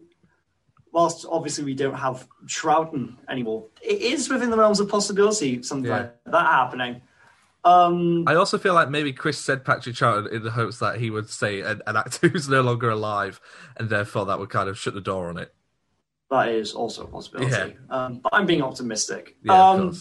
[0.93, 5.91] whilst obviously we don't have Troughton anymore, it is within the realms of possibility something
[5.91, 5.97] Yeah.
[5.99, 7.03] like that happening.
[7.63, 11.11] Um, I also feel like maybe Chris said Patrick Troughton in the hopes that he
[11.11, 13.41] would say an, an actor who's no longer alive,
[13.77, 15.53] and therefore that would kind of shut the door on it.
[16.31, 17.51] That is also a possibility.
[17.51, 17.75] Yeah.
[17.89, 19.37] Um, but I'm being optimistic.
[19.43, 19.97] Yeah, um.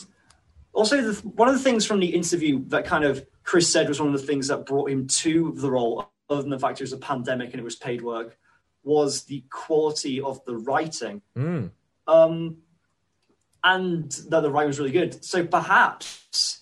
[0.71, 3.99] Also, the, one of the things from the interview that kind of Chris said was
[3.99, 6.83] one of the things that brought him to the role, other than the fact it
[6.83, 8.37] was a pandemic and it was paid work,
[8.83, 11.21] was the quality of the writing.
[11.35, 11.71] Mm.
[12.07, 12.57] Um,
[13.63, 15.25] and that the writing was really good.
[15.25, 16.61] So perhaps,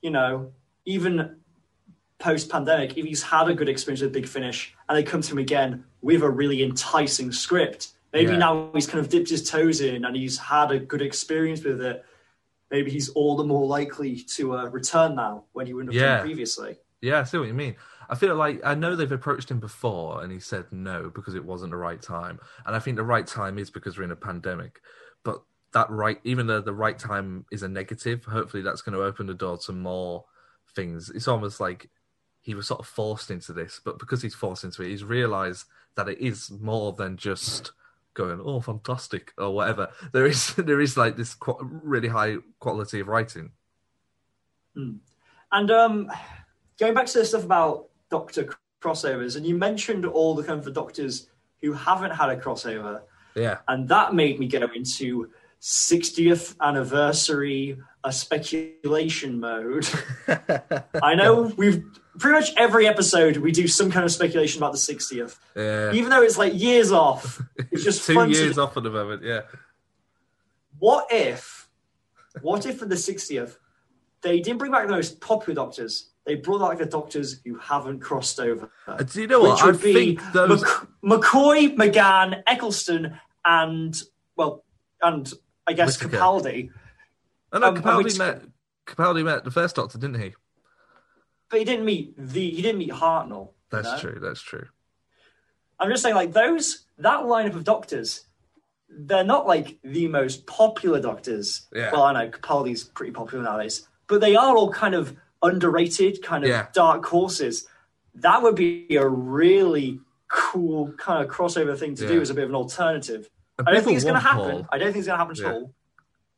[0.00, 0.52] you know,
[0.84, 1.40] even
[2.20, 5.32] post pandemic, if he's had a good experience with Big Finish and they come to
[5.32, 8.38] him again with a really enticing script, maybe Yeah.
[8.38, 11.80] now he's kind of dipped his toes in and he's had a good experience with
[11.80, 12.04] it.
[12.70, 16.16] Maybe he's all the more likely to uh, return now when he wouldn't have Yeah.
[16.16, 16.78] done previously.
[17.00, 17.76] Yeah, I see what you mean.
[18.08, 21.44] I feel like I know they've approached him before, and he said no because it
[21.44, 22.38] wasn't the right time.
[22.66, 24.80] And I think the right time is because we're in a pandemic.
[25.22, 25.42] But
[25.72, 29.26] that right, even though the right time is a negative, hopefully that's going to open
[29.26, 30.24] the door to more
[30.74, 31.08] things.
[31.10, 31.88] It's almost like
[32.42, 35.66] he was sort of forced into this, but because he's forced into it, he's realised
[35.94, 37.72] that it is more than just
[38.14, 39.88] going, "Oh, fantastic" or whatever.
[40.12, 43.52] There is there is like this qu- really high quality of writing.
[45.52, 46.10] And um,
[46.78, 50.64] going back to the stuff about Doctor crossovers, and you mentioned all the kind of
[50.64, 51.28] the Doctors
[51.60, 53.02] who haven't had a crossover,
[53.34, 59.88] Yeah, and that made me go into 60th anniversary a speculation mode.
[61.02, 61.84] I know we've
[62.18, 65.92] pretty much every episode we do some kind of speculation about the 60th, yeah.
[65.92, 67.42] even though it's like years off.
[67.56, 69.22] It's just two fun to years off at the moment.
[69.22, 69.42] Yeah.
[70.78, 71.68] What if,
[72.40, 73.56] what if for the 60th,
[74.22, 76.10] they didn't bring back the most popular doctors?
[76.24, 78.70] They brought back the doctors who haven't crossed over.
[78.86, 79.54] Uh, Do you know what?
[79.54, 80.62] Which I would be think those.
[80.62, 84.00] Mc- McCoy, McGann, Eccleston, and,
[84.36, 84.64] well,
[85.02, 85.30] and
[85.70, 86.18] I guess Whittaker.
[86.22, 86.70] Capaldi.
[87.52, 88.42] I know um, Capaldi which- met
[88.86, 90.34] Capaldi met the first Doctor, didn't he?
[91.48, 93.46] But he didn't meet the, he didn't meet Hartnell.
[93.48, 93.98] you That's know?
[93.98, 94.20] true.
[94.20, 94.66] That's true.
[95.78, 98.24] I'm just saying, like, those, that lineup of doctors,
[98.88, 101.66] they're not like the most popular doctors.
[101.74, 101.90] Yeah.
[101.92, 106.44] Well, I know Capaldi's pretty popular nowadays, but they are all kind of underrated, kind
[106.44, 106.66] of Yeah.
[106.72, 107.66] dark horses.
[108.16, 112.10] That would be a really cool kind of crossover thing to Yeah.
[112.10, 113.28] do as a bit of an alternative.
[113.66, 114.50] I don't think it's going to happen.
[114.50, 114.66] Paul.
[114.70, 115.52] I don't think it's going to happen at Yeah.
[115.52, 115.74] all.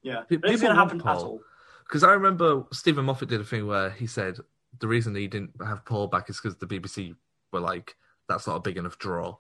[0.03, 1.25] Yeah, I don't think it's going to happen want at Paul.
[1.31, 1.41] all.
[1.85, 4.37] Because I remember Steven Moffat did a thing where he said
[4.81, 7.15] the reason he didn't have Paul back is because the BBC
[7.53, 7.97] were like,
[8.29, 9.37] that's not a big enough draw.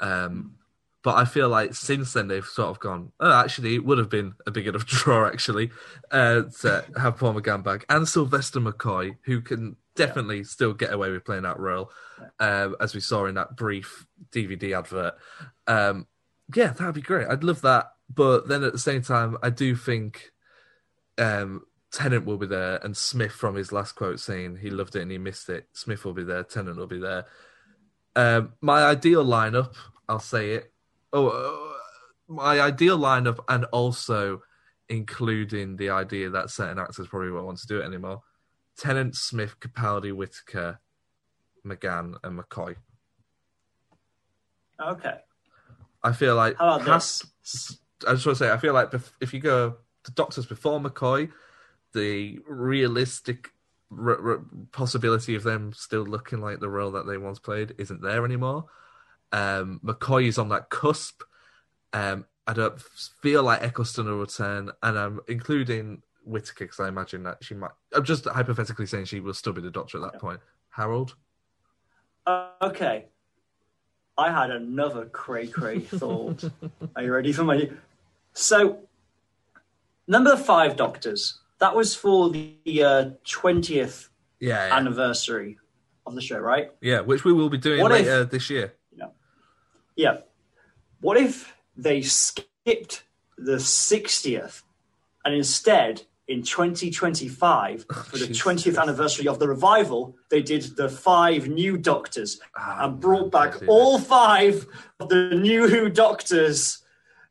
[0.00, 0.56] Um,
[1.02, 4.10] but I feel like since then they've sort of gone, oh, actually, it would have
[4.10, 5.70] been a big enough draw, actually,
[6.10, 11.10] uh, to have Paul McGann back and Sylvester McCoy, who can definitely still get away
[11.10, 11.90] with playing that role,
[12.40, 15.14] um, as we saw in that brief DVD advert.
[15.66, 16.06] Um,
[16.54, 17.28] yeah, that'd be great.
[17.28, 17.92] I'd love that.
[18.12, 20.32] But then at the same time, I do think
[21.18, 25.02] um, Tennant will be there, and Smith from his last quote saying he loved it
[25.02, 25.68] and he missed it.
[25.72, 27.26] Smith will be there, Tennant will be there.
[28.16, 29.74] Um, my ideal lineup,
[30.08, 30.72] I'll say it.
[31.12, 34.42] Oh, uh, my ideal lineup, and also
[34.88, 38.22] including the idea that certain actors probably won't want to do it anymore.
[38.78, 40.80] Tennant, Smith, Capaldi, Whittaker,
[41.66, 42.76] McGann, and McCoy.
[44.80, 45.14] Okay.
[46.02, 47.24] I feel like past-
[48.06, 51.30] I just want to say, I feel like if you go to doctors before McCoy,
[51.94, 53.50] the realistic
[53.90, 54.40] r- r-
[54.72, 58.66] possibility of them still looking like the role that they once played isn't there anymore.
[59.32, 61.22] Um, McCoy is on that cusp.
[61.92, 67.22] Um, I don't feel like Eccleston will return, and I'm including Whittaker because I imagine
[67.24, 67.72] that she might.
[67.94, 70.40] I'm just hypothetically saying she will still be the doctor at that point.
[70.70, 71.14] Harold,
[72.26, 73.06] Uh, okay.
[74.18, 76.44] I had another cray cray thought.
[76.96, 77.70] Are you ready for my?
[78.32, 78.80] So,
[80.06, 81.38] number five Doctors.
[81.60, 82.54] That was for the
[82.84, 85.58] uh, twentieth yeah, yeah, anniversary
[86.06, 86.70] of the show, right?
[86.80, 88.74] yeah, which we will be doing What if- later this year.
[89.96, 90.18] Yeah.
[91.00, 93.02] What if they skipped
[93.36, 94.62] the 60th
[95.24, 98.42] and instead in 2025 for the Jesus.
[98.44, 103.54] 20th anniversary of the revival they did the five new doctors Ah, and brought back
[103.66, 104.66] all five
[105.00, 106.84] of the new who doctors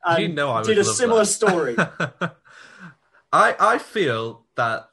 [0.03, 1.27] and You know I did a similar that.
[1.27, 1.75] story
[3.33, 4.89] I I feel that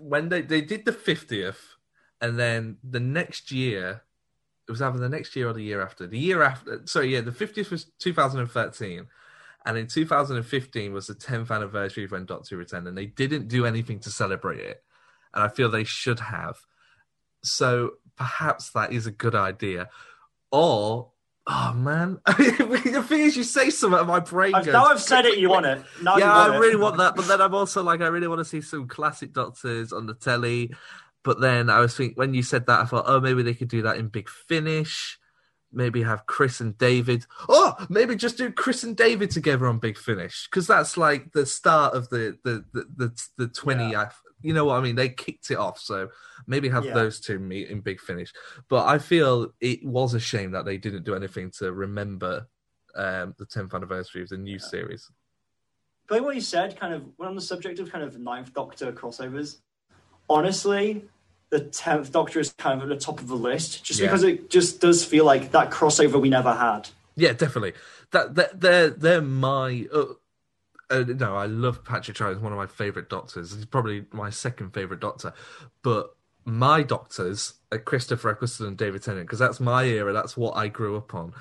[0.00, 1.76] when they they did the fiftieth,
[2.20, 4.02] and then the next year,
[4.66, 6.06] it was either the next year or the year after.
[6.06, 8.40] The year after, sorry, yeah, the fiftieth was two thousand
[9.64, 12.88] and in two thousand and fifteen was the tenth anniversary of when Doctor Who returned,
[12.88, 14.82] and they didn't do anything to celebrate it,
[15.34, 16.56] and I feel they should have.
[17.42, 19.88] So perhaps that is a good idea,
[20.50, 21.10] or.
[21.50, 22.18] Oh man!
[22.26, 24.66] the thing is, you say something, and my brain goes.
[24.66, 26.58] now I've said it you want it now yeah, want I it.
[26.58, 27.16] really want that.
[27.16, 30.12] But then I'm also like, I really want to see some classic Doctors on the
[30.12, 30.74] telly.
[31.24, 33.68] But then I was thinking, when you said that, I thought, oh, maybe they could
[33.68, 35.18] do that in Big Finish.
[35.72, 37.26] Maybe have Chris and David.
[37.48, 41.44] Oh, maybe just do Chris and David together on Big Finish because that's like the
[41.44, 43.90] start of the the the the, the twenty.
[43.92, 44.10] Yeah.
[44.40, 44.94] You know what I mean?
[44.94, 46.10] They kicked it off, so
[46.46, 46.94] maybe have Yeah.
[46.94, 48.32] those two meet in Big Finish.
[48.68, 52.46] But I feel it was a shame that they didn't do anything to remember
[52.94, 55.10] um, the 10th anniversary of the new series.
[56.08, 58.92] But what you said, kind of, when on the subject of kind of Ninth Doctor
[58.92, 59.56] crossovers,
[60.30, 61.04] honestly,
[61.50, 64.06] the Tenth Doctor is kind of at the top of the list, just Yeah.
[64.06, 66.88] because it just does feel like that crossover we never had.
[67.16, 67.72] Yeah, definitely.
[68.12, 69.86] That, that they're they're my.
[69.92, 70.04] Uh,
[70.90, 72.34] uh, no, I love Patrick Troughton.
[72.34, 73.54] He's one of my favorite doctors.
[73.54, 75.34] He's probably my second favorite doctor.
[75.82, 76.14] But
[76.46, 80.12] my doctors are Christopher Eccleston and David Tennant because that's my era.
[80.14, 81.34] That's what I grew up on.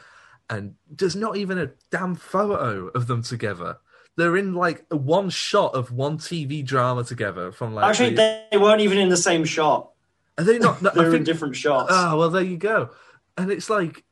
[0.49, 3.77] And there's not even a damn photo of them together.
[4.17, 7.85] They're in like one shot of one TV drama together from like.
[7.85, 9.91] Actually, the- they weren't even in the same shot.
[10.37, 10.81] Are they not?
[10.81, 11.91] no, I were in different shots.
[11.91, 12.91] Oh well, there you go.
[13.37, 14.03] And it's like,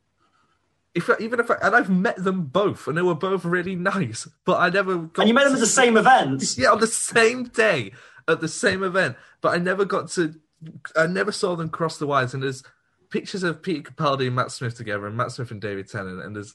[0.94, 4.28] if even if I, and I've met them both, and they were both really nice,
[4.44, 4.96] but I never.
[4.96, 6.42] Got and you met them at the same event.
[6.58, 7.92] yeah on the same day
[8.28, 10.34] at the same event, but I never got to.
[10.96, 12.34] I never saw them cross the wires.
[12.34, 12.62] And there's
[13.10, 16.34] pictures of Peter Capaldi and Matt Smith together, and Matt Smith and David Tennant, and
[16.34, 16.54] there's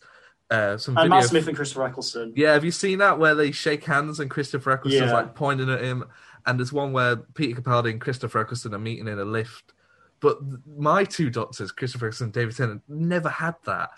[0.49, 1.09] uh, some And.
[1.09, 2.33] Matt Smith and Christopher Eccleston.
[2.35, 5.13] Yeah, have you seen that where they shake hands and Christopher Eccleston's Yeah.
[5.13, 6.03] like pointing at him?
[6.45, 9.73] And there's one where Peter Capaldi and Christopher Eccleston are meeting in a lift.
[10.19, 10.39] But
[10.77, 13.89] my two doctors, Christopher Eccleston and David Tennant, never had that.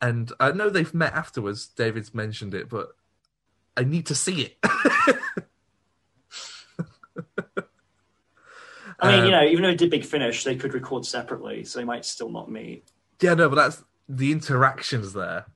[0.00, 1.66] And I know they've met afterwards.
[1.66, 2.88] David's mentioned it, but
[3.76, 4.56] I need to see it.
[9.00, 11.64] I mean, Um, you know, even though it did Big Finish, they could record separately,
[11.64, 12.84] so they might still not meet.
[13.20, 15.46] yeah, no, but that's the interactions there.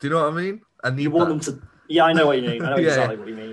[0.00, 0.60] Do you know what I mean?
[0.82, 1.44] I need You want that.
[1.52, 1.66] them to.
[1.88, 2.62] Yeah, I know what you mean.
[2.64, 2.88] I know Yeah.
[2.88, 3.43] exactly what you mean.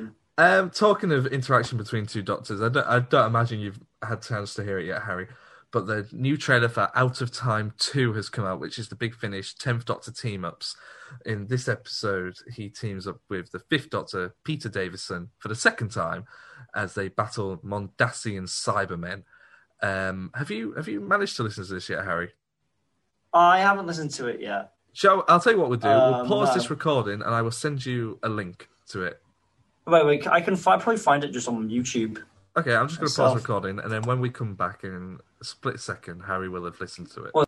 [0.41, 4.56] Um, talking of interaction between two doctors, I don't, I don't imagine you've had chance
[4.56, 5.27] to hear it yet, Harry.
[5.71, 8.95] But the new trailer for Out of Time 2 has come out, which is the
[8.95, 10.75] big finish 10th Doctor team ups.
[11.27, 15.91] In this episode, he teams up with the 5th Doctor, Peter Davison, for the second
[15.91, 16.25] time
[16.73, 19.21] as they battle Mondasian Cybermen.
[19.84, 22.30] Um, have you have you managed to listen to this yet, Harry?
[23.32, 24.71] I haven't listened to it yet.
[24.94, 25.87] Shall I'll tell you what we'll do.
[25.87, 26.54] we'll Um, pause no.
[26.56, 29.21] this recording and I will send you a link to it.
[29.88, 32.21] Wait, wait, I can fi- probably find it just on YouTube.
[32.58, 33.34] Okay, I'm just going to Myself.
[33.34, 36.79] pause recording, and then when we come back in a split second, Harry will have
[36.79, 37.32] listened to it.
[37.34, 37.46] Well-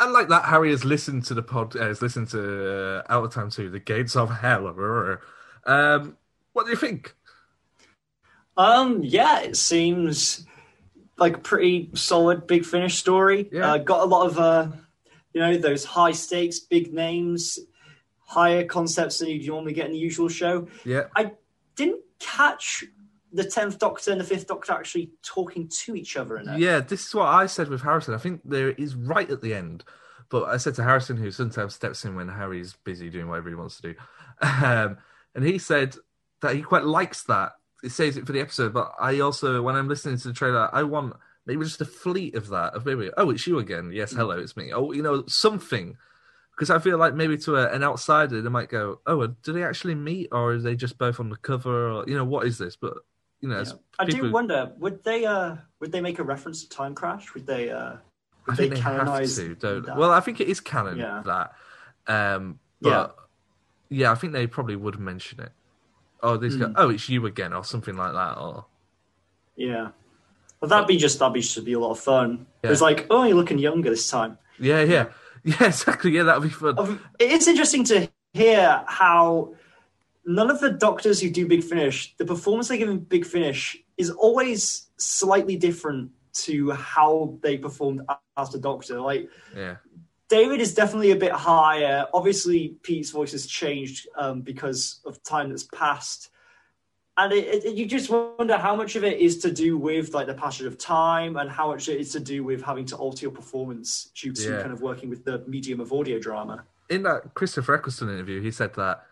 [0.00, 3.24] and like that, Harry has listened to the pod, uh, has listened to uh, Out
[3.24, 4.66] of Time 2, The Gates of Hell.
[5.64, 6.16] Um,
[6.54, 7.14] what do you think?
[8.56, 10.44] Um, yeah, it seems
[11.18, 13.48] like a pretty solid Big Finish story.
[13.52, 13.74] Yeah.
[13.74, 14.68] Uh, got a lot of, uh,
[15.32, 17.58] you know, those high stakes, big names,
[18.18, 20.66] higher concepts than you normally get in the usual show.
[20.84, 21.32] Yeah, I
[21.76, 22.84] didn't catch
[23.32, 26.58] the tenth Doctor and the fifth Doctor actually talking to each other in it.
[26.60, 26.80] yeah.
[26.80, 28.14] This is what I said with Harrison.
[28.14, 29.84] I think there is right at the end,
[30.28, 33.54] but I said to Harrison, who sometimes steps in when Harry's busy doing whatever he
[33.54, 33.94] wants to do,
[34.42, 34.98] um,
[35.34, 35.96] and he said
[36.42, 37.52] that he quite likes that.
[37.82, 40.68] It saves it for the episode, but I also, when I'm listening to the trailer,
[40.72, 41.14] I want
[41.46, 43.90] maybe just a fleet of that of maybe, oh, it's you again.
[43.92, 44.72] Yes, hello, it's me.
[44.72, 45.96] Oh, you know, something.
[46.54, 49.64] Because I feel like maybe to a, an outsider, they might go, oh, do they
[49.64, 52.58] actually meet, or are they just both on the cover, or you know, what is
[52.58, 52.76] this?
[52.76, 52.94] But
[53.40, 53.72] you know, yeah.
[53.98, 57.34] I do wonder, would they, uh, would they make a reference to Time Crash?
[57.34, 57.96] Would they, uh,
[58.46, 59.36] would I they, they canonize?
[59.36, 59.96] To, don't.
[59.96, 61.22] Well, I think it is canon yeah.
[61.24, 61.52] that.
[62.06, 63.16] Um, but
[63.90, 64.02] yeah.
[64.02, 65.52] yeah, I think they probably would mention it.
[66.22, 66.60] Oh, this mm.
[66.60, 66.72] guy.
[66.76, 68.66] Oh, it's you again, or something like that, or
[69.56, 69.88] yeah.
[70.60, 72.46] Well, that'd be just that'd be should be a lot of fun.
[72.62, 72.70] Yeah.
[72.70, 74.38] It's like, oh, you're looking younger this time.
[74.60, 75.06] Yeah, yeah,
[75.44, 76.12] yeah, exactly.
[76.12, 76.78] Yeah, that'd be fun.
[76.78, 79.54] Um, it's interesting to hear how
[80.24, 83.76] none of the doctors who do Big Finish, the performance they give in Big Finish
[83.96, 88.02] is always slightly different to how they performed
[88.36, 89.00] as the Doctor.
[89.00, 89.76] Like, yeah.
[90.28, 92.06] David is definitely a bit higher.
[92.14, 96.30] Obviously, Pete's voice has changed um, because of time that's passed
[97.18, 100.26] and it, it, you just wonder how much of it is to do with like
[100.26, 103.22] the passage of time and how much it is to do with having to alter
[103.22, 104.60] your performance due to yeah.
[104.60, 108.50] kind of working with the medium of audio drama in that christopher eccleston interview he
[108.50, 109.04] said that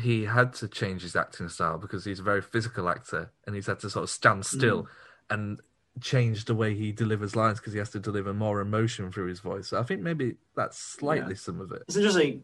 [0.00, 3.66] he had to change his acting style because he's a very physical actor and he's
[3.66, 4.88] had to sort of stand still mm.
[5.30, 5.60] and
[6.00, 9.40] change the way he delivers lines because he has to deliver more emotion through his
[9.40, 11.38] voice so i think maybe that's slightly yeah.
[11.38, 12.42] some of it it's interesting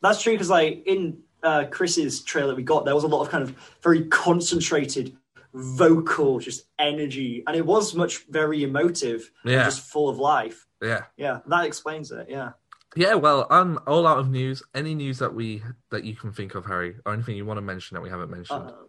[0.00, 3.30] that's true because like in uh, Chris's trailer we got, there was a lot of
[3.30, 5.16] kind of very concentrated
[5.52, 10.66] vocal, just energy, and it was much very emotive, yeah, just full of life.
[10.82, 12.26] Yeah, yeah, that explains it.
[12.28, 12.52] Yeah.
[12.96, 14.62] Yeah, well, I'm all out of news.
[14.72, 17.62] Any news that we that you can think of, Harry, or anything you want to
[17.62, 18.68] mention that we haven't mentioned?
[18.68, 18.88] Um,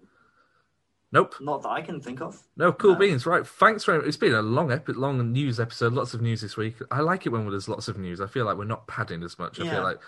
[1.11, 1.35] nope.
[1.41, 2.39] Not that I can think of.
[2.55, 2.99] No, cool no.
[2.99, 3.25] beans.
[3.25, 4.07] Right, thanks very much.
[4.07, 5.93] It's been a long, epi- long news episode.
[5.93, 6.75] Lots of news this week.
[6.91, 8.21] I like it when there's lots of news.
[8.21, 9.59] I feel like we're not padding as much.
[9.59, 9.71] I yeah.
[9.71, 9.99] feel like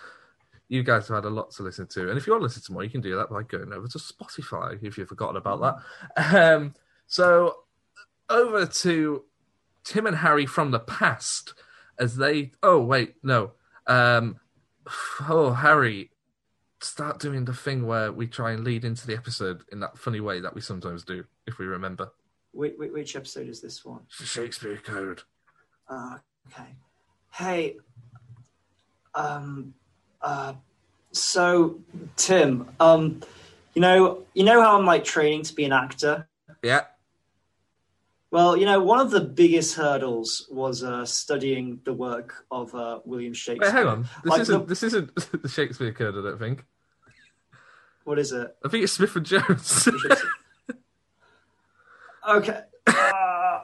[0.69, 2.09] you guys have had a lot to listen to.
[2.09, 3.87] And if you want to listen to more, you can do that by going over
[3.87, 5.61] to Spotify if you've forgotten about
[6.15, 6.35] that.
[6.35, 6.73] Um,
[7.07, 7.55] so
[8.29, 9.23] over to
[9.83, 11.53] Tim and Harry from the past
[11.97, 12.51] as they.
[12.61, 13.51] Oh, wait, no.
[13.87, 14.39] Um,
[15.29, 16.11] oh, Harry,
[16.81, 20.19] start doing the thing where we try and lead into the episode in that funny
[20.19, 22.11] way that we sometimes do, if we remember.
[22.53, 24.01] Wait, wait, which episode is this one?
[24.19, 25.21] The Shakespeare Code.
[25.89, 26.75] Uh, okay.
[27.31, 27.77] Hey,
[29.15, 29.73] um,
[30.27, 30.53] uh,
[31.13, 31.79] so,
[32.17, 33.21] Tim, um,
[33.73, 36.27] you know, you know how I'm like training to be an actor.
[36.61, 36.81] Yeah.
[38.29, 42.99] Well, you know, one of the biggest hurdles was uh, studying the work of uh,
[43.05, 43.69] William Shakespeare.
[43.69, 44.01] Wait, hang on.
[44.23, 44.65] This like isn't the...
[44.65, 46.17] this isn't the Shakespeare Code.
[46.17, 46.65] I don't think.
[48.03, 48.53] What is it?
[48.65, 49.87] I think it's Smith and Jones.
[52.29, 52.61] okay.
[52.85, 53.59] Uh,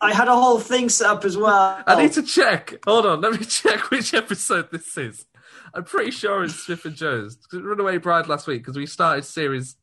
[0.00, 1.82] I had a whole thing set up as well.
[1.86, 2.74] I need to check.
[2.84, 5.26] Hold on, let me check which episode this is.
[5.76, 7.36] I'm pretty sure it's Smith and Jones.
[7.52, 9.76] Runaway Bride last week because we started series.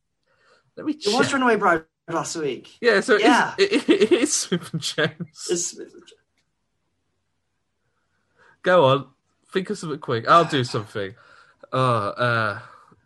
[0.76, 0.96] Let me.
[0.96, 1.14] Check.
[1.14, 2.78] It was Runaway Bride last week.
[2.82, 3.54] Yeah, so yeah.
[3.60, 5.48] It, is, it, it is Smith and Jones.
[5.52, 6.14] It's Smith and Jones.
[8.64, 9.08] Go on,
[9.52, 10.28] think of something quick.
[10.28, 11.14] I'll do something.
[11.72, 12.60] Oh, uh,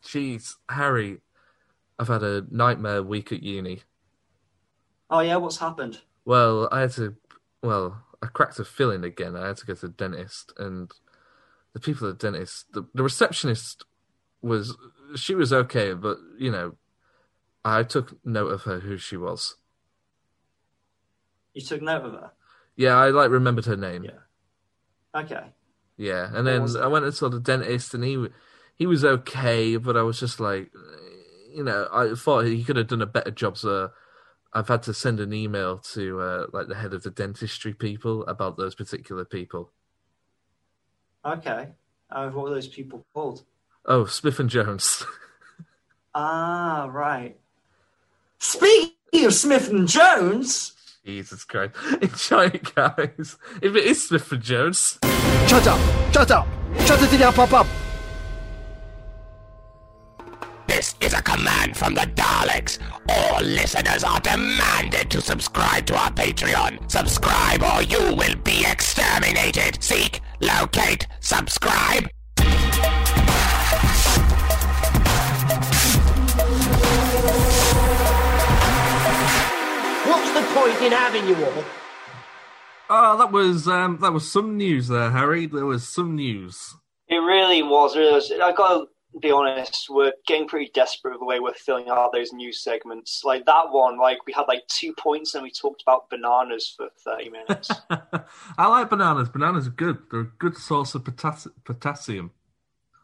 [0.05, 1.19] jeez, Harry,
[1.99, 3.81] I've had a nightmare week at uni.
[5.09, 5.99] Oh yeah, what's happened?
[6.23, 7.15] Well, I had to.
[7.61, 9.35] Well, I cracked a filling again.
[9.35, 10.89] I had to go to the dentist, and
[11.77, 13.85] the people at the dentist, the, the receptionist
[14.41, 14.75] was
[15.15, 16.73] she was okay, but you know,
[17.63, 19.55] I took note of her who she was.
[21.53, 22.31] You took note of her.
[22.75, 24.05] Yeah, I like remembered her name.
[24.05, 25.21] Yeah.
[25.21, 25.45] Okay.
[25.97, 28.27] Yeah, and then I went and saw the dentist, and he
[28.75, 30.71] he was okay, but I was just like,
[31.53, 33.55] you know, I thought he could have done a better job.
[33.57, 33.91] So
[34.51, 38.25] I've had to send an email to uh, like the head of the dentistry people
[38.25, 39.71] about those particular people.
[41.27, 41.67] Okay.
[42.09, 43.43] Uh, what were those people called?
[43.85, 45.03] Oh, Smith and Jones.
[46.15, 47.37] ah, right.
[48.39, 50.73] Speaking of Smith and Jones.
[51.05, 51.73] Jesus Christ.
[52.01, 53.37] Enjoy it, guys.
[53.61, 54.99] If it is Smith and Jones.
[55.47, 56.13] Shut up!
[56.13, 56.47] Shut up!
[56.85, 57.67] Shut it down, pop up!
[61.01, 62.79] Is a command from the Daleks.
[63.09, 66.89] All listeners are demanded to subscribe to our Patreon.
[66.89, 69.83] Subscribe or you will be exterminated.
[69.83, 72.07] Seek, locate, subscribe.
[80.05, 81.63] What's the point in having you all?
[82.89, 85.45] Oh, that was um, that was some news there, Harry.
[85.45, 86.75] There was some news.
[87.09, 87.95] It really was.
[87.97, 88.31] Really was.
[88.31, 88.87] I got
[89.21, 93.23] be honest, we're getting pretty desperate with the way we're filling out those news segments.
[93.23, 96.89] Like that one, like we had like two points and we talked about bananas for
[97.03, 97.71] 30 minutes.
[98.57, 99.29] I like bananas.
[99.29, 99.99] Bananas are good.
[100.11, 102.31] They're a good source of potas- potassium.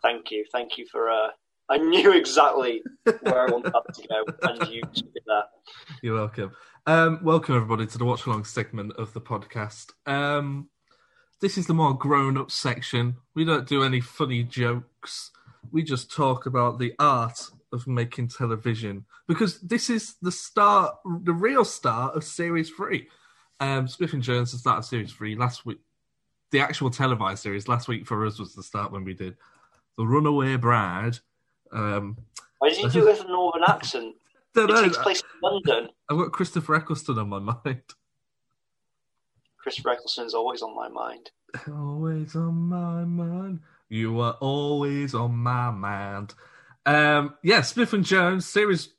[0.02, 0.46] Thank you.
[0.52, 1.10] Thank you for.
[1.10, 1.30] Uh,
[1.70, 5.44] I knew exactly where I wanted that to go, and you it there.
[6.02, 6.52] You're welcome.
[6.86, 9.92] Um, welcome everybody to the watch along segment of the podcast.
[10.06, 10.70] Um,
[11.40, 13.16] this is the more grown up section.
[13.34, 15.32] We don't do any funny jokes.
[15.72, 17.40] We just talk about the art
[17.72, 23.08] of making television because this is the start, the real start of series three.
[23.60, 25.80] Um, Smith and Jones the start of series three last week.
[26.52, 29.36] The actual televised series last week for us was the start when we did
[29.98, 31.18] the Runaway Bride.
[31.72, 32.18] Um,
[32.60, 34.16] Why did you do it with a northern accent?
[34.56, 34.84] It know.
[34.84, 35.90] takes place in London.
[36.12, 37.82] I've got Christopher Eccleston on my mind.
[39.58, 41.32] Chris Eccleston's always on my mind.
[41.70, 43.62] Always on my mind.
[43.94, 46.34] You are always on my mind.
[46.84, 48.90] Um, yeah, Smith and Jones, series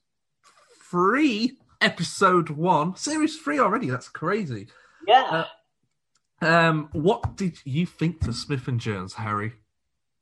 [0.89, 2.95] three, episode one.
[2.95, 3.91] Series three already.
[3.91, 4.69] That's crazy.
[5.05, 5.47] Yeah,
[6.41, 9.55] Uh, Um, what did you think to Smith and Jones, Harry?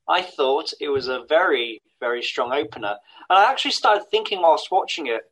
[0.08, 2.96] I thought it was a very, very strong opener.
[3.28, 5.30] And I actually started thinking whilst watching it,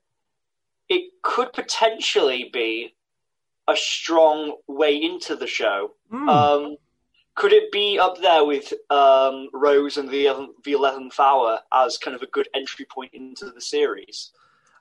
[0.91, 2.95] it could potentially be
[3.67, 5.93] a strong way into the show.
[6.11, 6.29] Hmm.
[6.29, 6.77] Um,
[7.41, 11.97] could it be up there with um, Rose and the 11th, the 11th Hour as
[11.97, 14.33] kind of a good entry point into the series?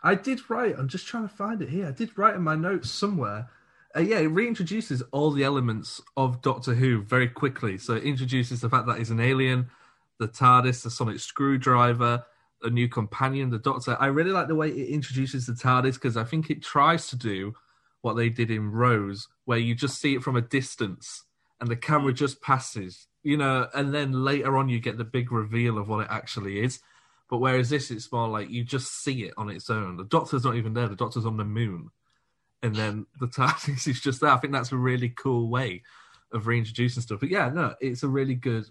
[0.04, 0.76] I did write.
[0.78, 1.88] I'm just trying to find it here.
[1.88, 3.48] I did write in my notes somewhere.
[3.96, 7.78] Uh, yeah, it reintroduces all the elements of Doctor Who very quickly.
[7.78, 9.70] So it introduces the fact that he's an alien,
[10.18, 12.26] the TARDIS, the sonic screwdriver,
[12.64, 13.96] a new companion, the Doctor.
[14.02, 17.16] I really like the way it introduces the TARDIS because I think it tries to
[17.16, 17.54] do
[18.02, 21.24] what they did in Rose, where you just see it from a distance
[21.62, 25.32] and the camera just passes, you know, and then later on you get the big
[25.32, 26.80] reveal of what it actually is.
[27.30, 29.98] But whereas this, it's more like you just see it on its own.
[29.98, 30.88] The Doctor's not even there.
[30.88, 31.90] The Doctor's on the moon,
[32.64, 34.32] and then the TARDIS is just there.
[34.32, 35.84] I think that's a really cool way
[36.32, 37.20] of reintroducing stuff.
[37.20, 38.66] But yeah, no, it's a really good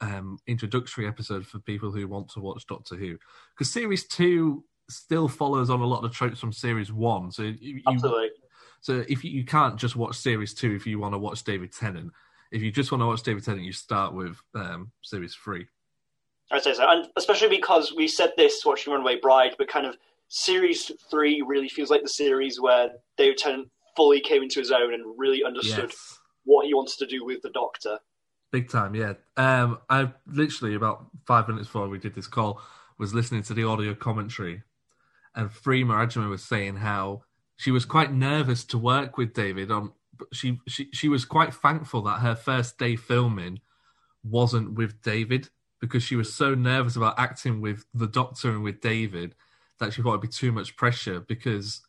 [0.00, 3.18] um, introductory episode for people who want to watch Doctor Who
[3.54, 7.30] because series two still follows on a lot of tropes from series one.
[7.32, 8.28] So you, you Absolutely.
[8.80, 11.72] So if you, you can't just watch series two if you want to watch David
[11.72, 12.12] Tennant.
[12.52, 15.66] If you just want to watch David Tennant, you start with um, series three.
[16.52, 19.96] I'd say so, and especially because we said this watching Runaway Bride, but kind of
[20.28, 24.94] series three really feels like the series where David Tennant fully came into his own
[24.94, 26.18] and really understood Yes.
[26.44, 27.98] what he wanted to do with the Doctor.
[28.52, 29.14] Big time, yeah.
[29.36, 32.60] Um, I literally about five minutes before we did this call
[32.96, 34.62] was listening to the audio commentary,
[35.34, 37.22] and Freema Agyeman was saying how
[37.56, 39.92] she was quite nervous to work with David on.
[40.32, 43.60] She she she was quite thankful that her first day filming
[44.24, 45.48] wasn't with David
[45.80, 49.34] because she was so nervous about acting with the Doctor and with David
[49.78, 51.82] that she thought it'd be too much pressure because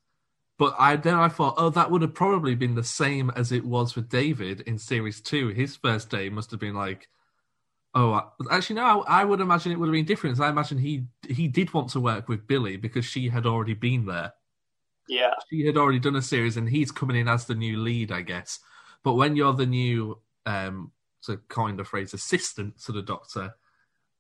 [0.58, 3.64] but I then I thought, oh, that would have probably been the same as it
[3.66, 5.50] was for David in series two.
[5.50, 7.10] His first day must have been like,
[7.94, 10.40] oh, I- actually no, I would imagine it would have been different.
[10.40, 14.06] I imagine he he did want to work with Billie because she had already been
[14.06, 14.34] there.
[15.10, 18.12] Yeah, She had already done a series, and he's coming in as the new lead,
[18.12, 18.60] I guess.
[19.04, 20.92] But when you're the new, um,
[21.24, 23.56] to coin the phrase, assistant to the Doctor,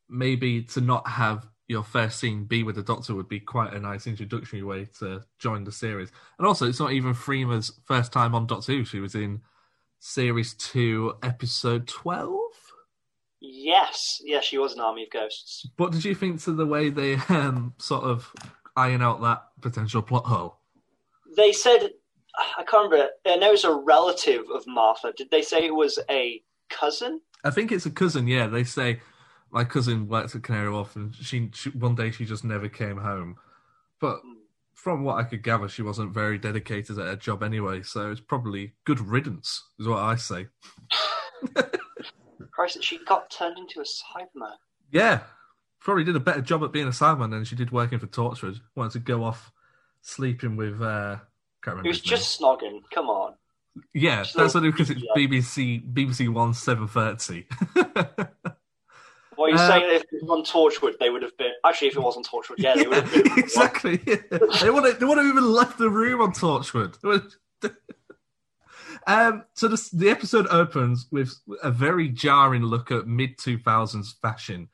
[0.10, 3.80] maybe to not have your first scene be with the Doctor would be quite a
[3.80, 6.10] nice introductory way to join the series.
[6.38, 8.86] And also, it's not even Freema's first time on Doctor Who.
[8.86, 9.42] She was in
[10.00, 12.40] series two, episode twelve.
[13.42, 15.68] yes, yes, she was an army of ghosts.
[15.76, 18.32] What did you think to the way they um, sort of
[18.76, 20.57] iron out that potential plot hole?
[21.38, 21.92] They said,
[22.58, 23.12] I can't remember.
[23.26, 25.14] I know it's a relative of Martha.
[25.16, 27.22] Did they say it was a cousin?
[27.44, 28.28] I think it's a cousin.
[28.28, 29.00] Yeah, they say
[29.52, 32.98] my cousin works at Canary Wharf, and she, she one day she just never came
[32.98, 33.38] home.
[34.02, 34.34] But hmm.
[34.74, 37.84] from what I could gather, she wasn't very dedicated at her job anyway.
[37.84, 40.48] So it's probably good riddance, is what I say.
[42.52, 44.56] Christ, she got turned into a Cyberman.
[44.92, 45.22] Yeah,
[45.80, 48.60] probably did a better job at being a Cyberman than she did working for Torchwood.
[48.76, 49.52] Wanted to go off
[50.08, 50.82] sleeping with.
[50.82, 51.18] uh
[51.64, 51.88] can't remember.
[51.88, 52.10] It was name.
[52.18, 52.82] just snogging.
[52.94, 53.34] Come on.
[53.94, 55.14] yeah, that's only because it's yeah.
[55.28, 57.46] BBC BBC One seven thirty.
[59.36, 61.52] What you're Uh, saying if it was on Torchwood, they would have been.
[61.64, 63.38] Actually, if it wasn't Torchwood, yeah, they would have been.
[63.38, 64.00] exactly.
[64.08, 64.16] Yeah.
[64.62, 66.96] They would have, they would have even left the room on Torchwood.
[69.08, 74.70] um, so the, the episode opens with a very jarring look at mid 2000s fashion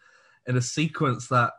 [0.48, 1.52] in a sequence that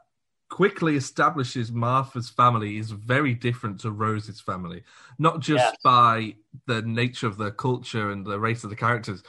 [0.55, 4.85] quickly establishes Martha's family is very different to Rose's family,
[5.19, 5.77] not just Yes.
[5.83, 6.37] by
[6.69, 9.25] the nature of their culture and the race of the characters,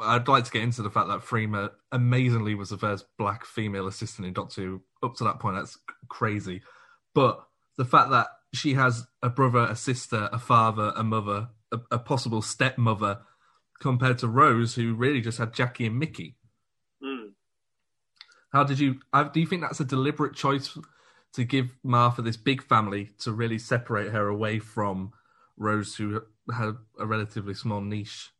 [0.00, 3.88] I'd like to get into the fact that Freema amazingly was the first black female
[3.88, 4.82] assistant in Doctor Who.
[5.02, 5.76] Up to that point, that's
[6.08, 6.62] crazy.
[7.12, 7.44] But
[7.76, 11.98] the fact that she has a brother, a sister, a father, a mother, a, a
[11.98, 13.22] possible stepmother,
[13.80, 16.36] compared to Rose, who really just had Jackie and Mickey.
[18.56, 19.00] How did you?
[19.12, 20.78] uh, Do you think that's a deliberate choice
[21.34, 25.12] to give Martha this big family to really separate her away from
[25.58, 28.30] Rose, who had a relatively small niche?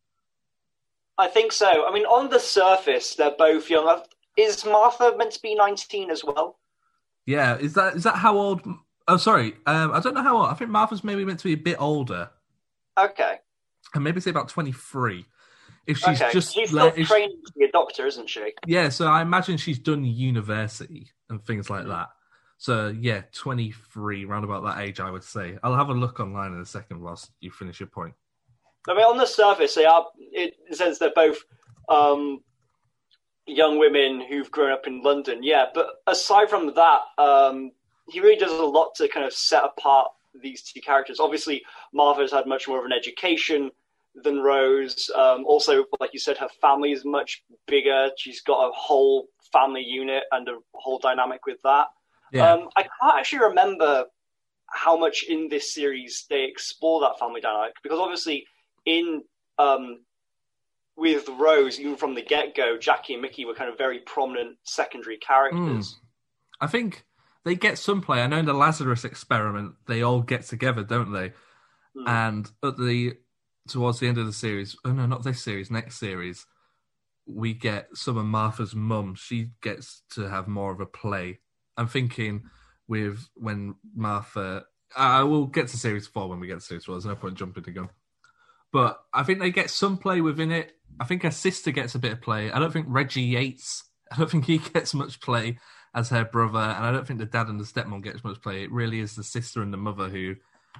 [1.19, 1.85] I think so.
[1.87, 4.01] I mean, on the surface, they're both young.
[4.37, 6.57] Is Martha meant to be 19 as well?
[7.27, 8.61] Yeah, is that is that how old?
[9.07, 10.47] Oh, sorry, um, I don't know how old.
[10.47, 12.31] I think Martha's maybe meant to be a bit older,
[12.97, 13.35] Okay.
[13.93, 15.25] and maybe say about twenty three.
[15.87, 16.31] If she's okay.
[16.33, 18.53] just She's still if- training to be a doctor, isn't she?
[18.65, 21.89] yeah, so I imagine she's done university and things like Mm.
[21.89, 22.09] that.
[22.57, 25.57] So yeah, twenty three, round about that age, I would say.
[25.63, 28.13] I'll have a look online in a second whilst you finish your point.
[28.89, 30.05] I mean, on the surface, they are.
[30.17, 31.37] It says they're both
[31.89, 32.41] um,
[33.45, 35.43] young women who've grown up in London.
[35.43, 37.71] Yeah, but aside from that, um,
[38.09, 40.07] he really does a lot to kind of set apart
[40.41, 41.19] these two characters.
[41.19, 41.63] Obviously,
[41.93, 43.71] Martha's had much more of an education
[44.23, 45.09] than Rose.
[45.15, 48.09] Um, also, like you said, her family is much bigger.
[48.17, 51.87] She's got a whole family unit and a whole dynamic with that.
[52.31, 54.05] Yeah, Um, I can't actually remember
[54.69, 58.45] how much in this series they explore that family dynamic because obviously
[58.85, 59.23] in
[59.57, 60.01] um,
[60.97, 64.57] with Rose, even from the get go, Jackie and Mickey were kind of very prominent
[64.63, 65.97] secondary characters.
[66.59, 67.05] I think
[67.45, 68.21] they get some play.
[68.21, 71.33] I know in the Lazarus experiment, they all get together, don't they?
[71.95, 72.07] Hmm.
[72.07, 73.17] And at the
[73.67, 76.45] towards the end of the series, oh no, not this series, next series,
[77.25, 79.15] we get some of Martha's mum.
[79.15, 81.39] She gets to have more of a play.
[81.75, 82.43] I'm thinking
[82.87, 84.65] with when Martha.
[84.95, 86.95] I will get to series four when we get to series four.
[86.95, 87.89] There's no point jumping the gun.
[88.71, 90.73] But I think they get some play within it.
[90.99, 92.51] I think her sister gets a bit of play.
[92.51, 93.83] I don't think Reggie Yates.
[94.11, 95.59] I don't think he gets much play
[95.93, 98.63] as her brother, and I don't think the dad and the stepmom gets much play.
[98.63, 100.35] It really is the sister and the mother who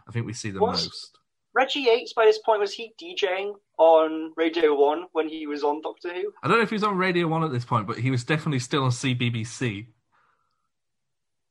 [0.08, 1.17] I think we see the Was- most.
[1.58, 5.82] Reggie Yates, by this point, was he DJing on Radio One when he was on
[5.82, 6.32] Doctor Who?
[6.44, 8.24] I don't know if he was on Radio One at this point, but he was
[8.24, 9.88] definitely still on CBBC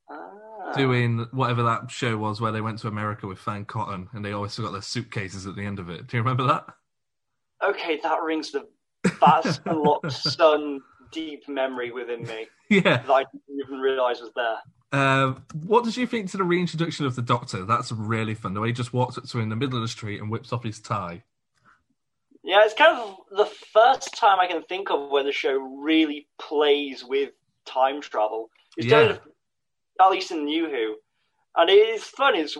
[0.08, 0.72] Ah.
[0.76, 4.30] doing whatever that show was where they went to America with Fearne Cotton and they
[4.30, 6.06] always forgot their suitcases at the end of it.
[6.06, 6.66] Do you remember that?
[7.64, 8.64] Okay, that rings the
[9.20, 12.98] that's unlocked some deep memory within me yeah.
[12.98, 14.58] that I didn't even realise was there.
[14.92, 17.64] Um, what did you think to the reintroduction of the Doctor?
[17.64, 18.54] That's really fun.
[18.54, 20.30] The way he just walks up to her in the middle of the street and
[20.30, 21.22] whips off his tie.
[22.44, 26.28] Yeah, it's kind of the first time I can think of where the show really
[26.40, 27.30] plays with
[27.64, 28.50] time travel.
[28.76, 29.00] It's Yeah.
[29.00, 29.22] done it,
[30.00, 30.96] at least in New Who,
[31.56, 32.36] and it is fun.
[32.36, 32.56] It's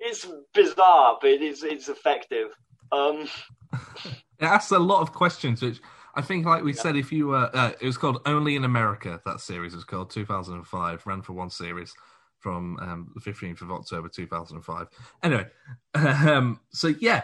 [0.00, 2.54] it's bizarre, but it is it's effective.
[2.92, 3.28] Um,
[4.40, 5.80] It asks a lot of questions, which
[6.18, 9.20] I think, like we said, if you were, uh, it was called Only in America.
[9.24, 11.94] That series was called 2005, ran for one series
[12.40, 14.88] from um, the 15th of October 2005.
[15.22, 15.46] Anyway,
[15.94, 17.22] um, so yeah,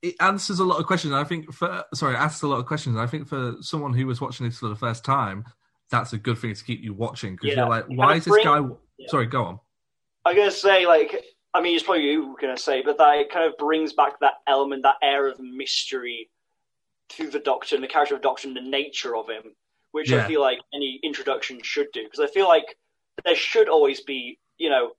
[0.00, 1.12] it answers a lot of questions.
[1.12, 2.96] I think for sorry, it asks a lot of questions.
[2.96, 5.44] I think for someone who was watching this for the first time,
[5.90, 7.62] that's a good thing to keep you watching because Yeah.
[7.62, 8.60] you're like, why is this guy?
[8.96, 9.08] Yeah.
[9.08, 9.60] Sorry, go on.
[10.24, 11.20] I'm gonna say like
[11.52, 14.20] I mean it's probably you were gonna say, but that it kind of brings back
[14.20, 16.30] that element, that air of mystery
[17.10, 19.54] to the Doctor and the character of the Doctor and the nature of him,
[19.92, 20.24] which Yeah.
[20.24, 22.04] I feel like any introduction should do.
[22.04, 22.76] Because I feel like
[23.24, 24.92] there should always be, you know,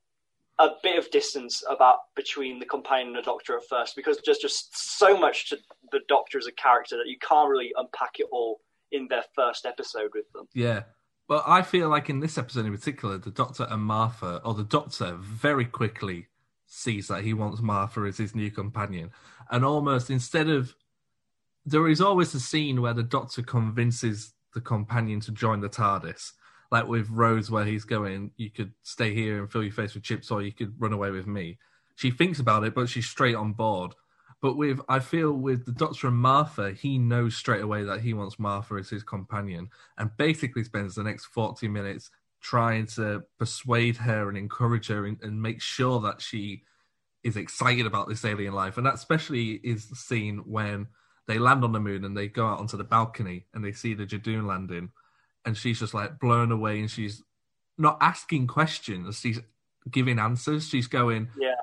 [0.58, 4.38] a bit of distance about between the companion and the Doctor at first, because there's
[4.38, 5.58] just so much to
[5.92, 9.66] the Doctor as a character that you can't really unpack it all in their first
[9.66, 10.48] episode with them.
[10.54, 10.82] Yeah.
[11.28, 14.64] Well, I feel like in this episode in particular, the Doctor and Martha, or the
[14.64, 16.26] Doctor, very quickly
[16.66, 19.12] sees that he wants Martha as his new companion.
[19.50, 20.74] And almost instead of.
[21.70, 26.32] There is always a scene where the Doctor convinces the companion to join the TARDIS.
[26.70, 30.02] Like with Rose, where he's going, you could stay here and fill your face with
[30.02, 31.58] chips, or you could run away with me.
[31.96, 33.92] She thinks about it, but she's straight on board.
[34.40, 38.14] But with, I feel with the Doctor and Martha, he knows straight away that he
[38.14, 42.10] wants Martha as his companion and basically spends the next 40 minutes
[42.40, 46.62] trying to persuade her and encourage her and, and make sure that she
[47.24, 48.78] is excited about this alien life.
[48.78, 50.86] And that especially is the scene when
[51.28, 53.94] they land on the moon and they go out onto the balcony and they see
[53.94, 54.90] the Judoon landing.
[55.44, 57.22] And she's just like blown away and she's
[57.76, 59.38] not asking questions, she's
[59.90, 60.68] giving answers.
[60.68, 61.54] She's going, Yeah.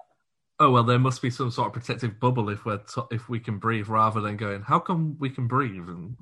[0.60, 3.40] Oh well, there must be some sort of protective bubble if we're t- if we
[3.40, 5.90] can breathe, rather than going, how come we can breathe?
[5.90, 6.16] And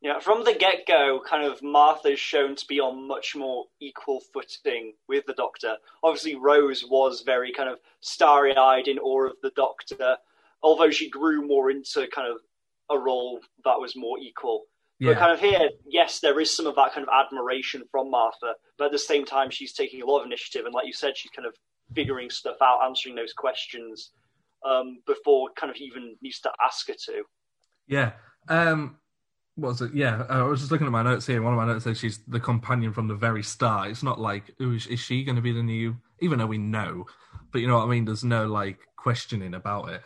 [0.00, 4.20] Yeah, from the get go, kind of Martha's shown to be on much more equal
[4.32, 5.76] footing with the Doctor.
[6.02, 10.16] Obviously, Rose was very kind of starry eyed in awe of the Doctor,
[10.62, 12.38] although she grew more into kind of
[12.90, 14.64] a role that was more equal.
[14.98, 15.14] Yeah.
[15.14, 18.54] But kind of here, yes, there is some of that kind of admiration from Martha,
[18.76, 21.16] but at the same time, she's taking a lot of initiative, and like you said,
[21.16, 21.54] she's kind of
[21.94, 24.10] figuring stuff out, answering those questions
[24.64, 27.22] um, before kind of even needs to ask her to.
[27.88, 28.12] Yeah.
[28.48, 28.98] Um,
[29.56, 29.94] what was it?
[29.94, 31.42] Yeah, I was just looking at my notes here.
[31.42, 33.90] One of my notes says she's the companion from the very start.
[33.90, 35.96] It's not like, is, is she going to be the new?
[36.20, 37.06] Even though we know,
[37.52, 38.04] but you know what I mean.
[38.04, 40.02] There's no like questioning about it.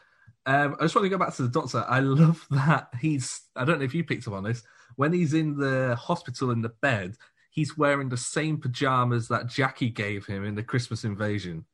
[0.46, 1.84] Um, I just want to go back to the doctor.
[1.88, 3.42] I love that he's.
[3.56, 4.62] I don't know if you picked up on this.
[4.96, 7.16] When he's in the hospital in the bed,
[7.50, 11.64] he's wearing the same pajamas that Jackie gave him in the Christmas invasion.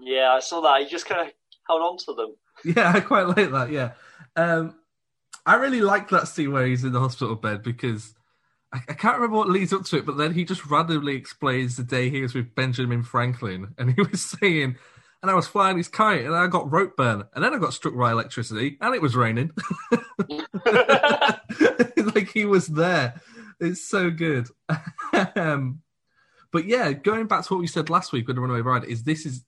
[0.00, 0.80] Yeah, I saw that.
[0.80, 1.34] He just kind of
[1.66, 2.34] held on to them.
[2.64, 3.70] Yeah, I quite like that.
[3.70, 3.92] Yeah,
[4.34, 4.74] um,
[5.46, 8.14] I really like that scene where he's in the hospital bed because
[8.72, 11.76] I, I, can't remember what leads up to it, but then he just randomly explains
[11.76, 14.76] the day he was with Benjamin Franklin, and he was saying,
[15.22, 17.74] "And I was flying his kite, and I got rope burn, and then I got
[17.74, 19.50] struck by electricity, and it was raining."
[22.14, 23.20] like he was there.
[23.60, 24.48] It's so good.
[25.36, 25.82] um,
[26.52, 29.02] but yeah, going back to what we said last week with the Runaway Bride, is
[29.02, 29.44] this is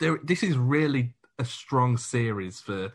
[0.00, 0.18] there?
[0.22, 2.92] This is really a strong series for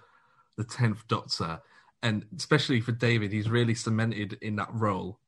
[0.58, 1.62] the tenth Doctor,
[2.02, 5.20] and especially for David, he's really cemented in that role.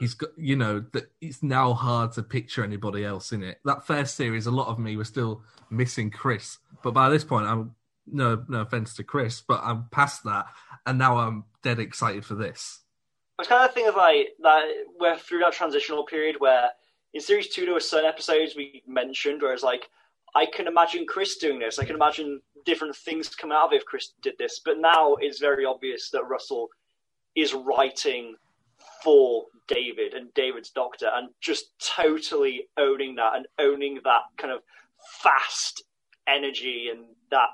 [0.00, 3.60] He's got, you know, that it's now hard to picture anybody else in it.
[3.64, 7.46] That first series, a lot of me was still missing Chris, but by this point,
[7.46, 7.74] I'm
[8.06, 10.46] no no offense to Chris, but I'm past that,
[10.86, 12.80] and now I'm dead excited for this.
[13.38, 14.64] It's kind of thing of like that
[14.98, 16.70] we're through that transitional period where
[17.12, 19.88] in series two there were certain episodes we mentioned where it's like
[20.34, 21.78] I can imagine Chris doing this.
[21.78, 24.60] I can imagine different things coming out of it if Chris did this.
[24.64, 26.68] But now it's very obvious that Russell
[27.34, 28.36] is writing
[29.02, 34.60] for David and David's Doctor and just totally owning that and owning that kind of
[35.22, 35.82] fast
[36.26, 37.48] energy and that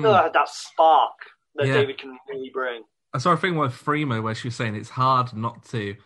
[0.00, 0.04] mm.
[0.04, 1.12] uh, that spark
[1.56, 1.74] that yeah.
[1.74, 2.82] David can really bring.
[3.12, 5.96] I saw a thing with Freema where she was saying it's hard not to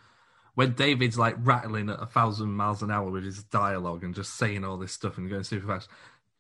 [0.55, 4.37] when David's like rattling at a thousand miles an hour with his dialogue and just
[4.37, 5.89] saying all this stuff and going super fast.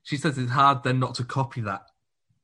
[0.02, 1.82] She says it's hard then not to copy that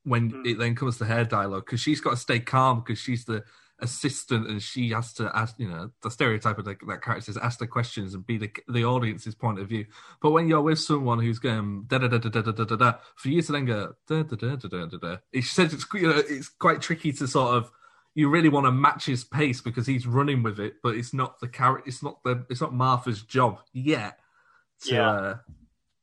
[0.03, 0.47] when mm.
[0.47, 3.43] it then comes to her dialogue because she's got to stay calm because she's the
[3.81, 7.37] assistant and she has to ask, you know, the stereotype of the, that character is
[7.37, 9.85] ask the questions and be the the audience's point of view.
[10.21, 12.93] But when you're with someone who's going da da da da da da da da,
[13.15, 15.85] for you to then go da da da da da da da, she says it's
[15.93, 17.71] you know it's quite tricky to sort of
[18.15, 21.39] you really want to match his pace because he's running with it, but it's not
[21.39, 21.87] the character.
[21.87, 22.45] It's not the.
[22.49, 24.19] It's not Martha's job yet
[24.83, 25.09] to, yeah.
[25.09, 25.37] uh,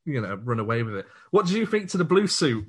[0.04, 1.06] you know, run away with it.
[1.30, 2.66] What do you think to the blue suit?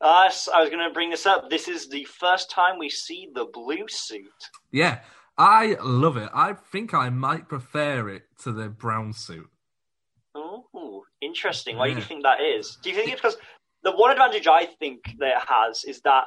[0.00, 1.50] Uh, I was going to bring this up.
[1.50, 4.30] This is the first time we see the blue suit.
[4.72, 5.00] Yeah,
[5.36, 6.30] I love it.
[6.34, 9.50] I think I might prefer it to the brown suit.
[10.34, 11.76] Oh, interesting.
[11.76, 11.94] Why yeah.
[11.94, 12.78] do you think that is?
[12.82, 13.36] Do you think it's because
[13.82, 16.24] the one advantage I think that it has is that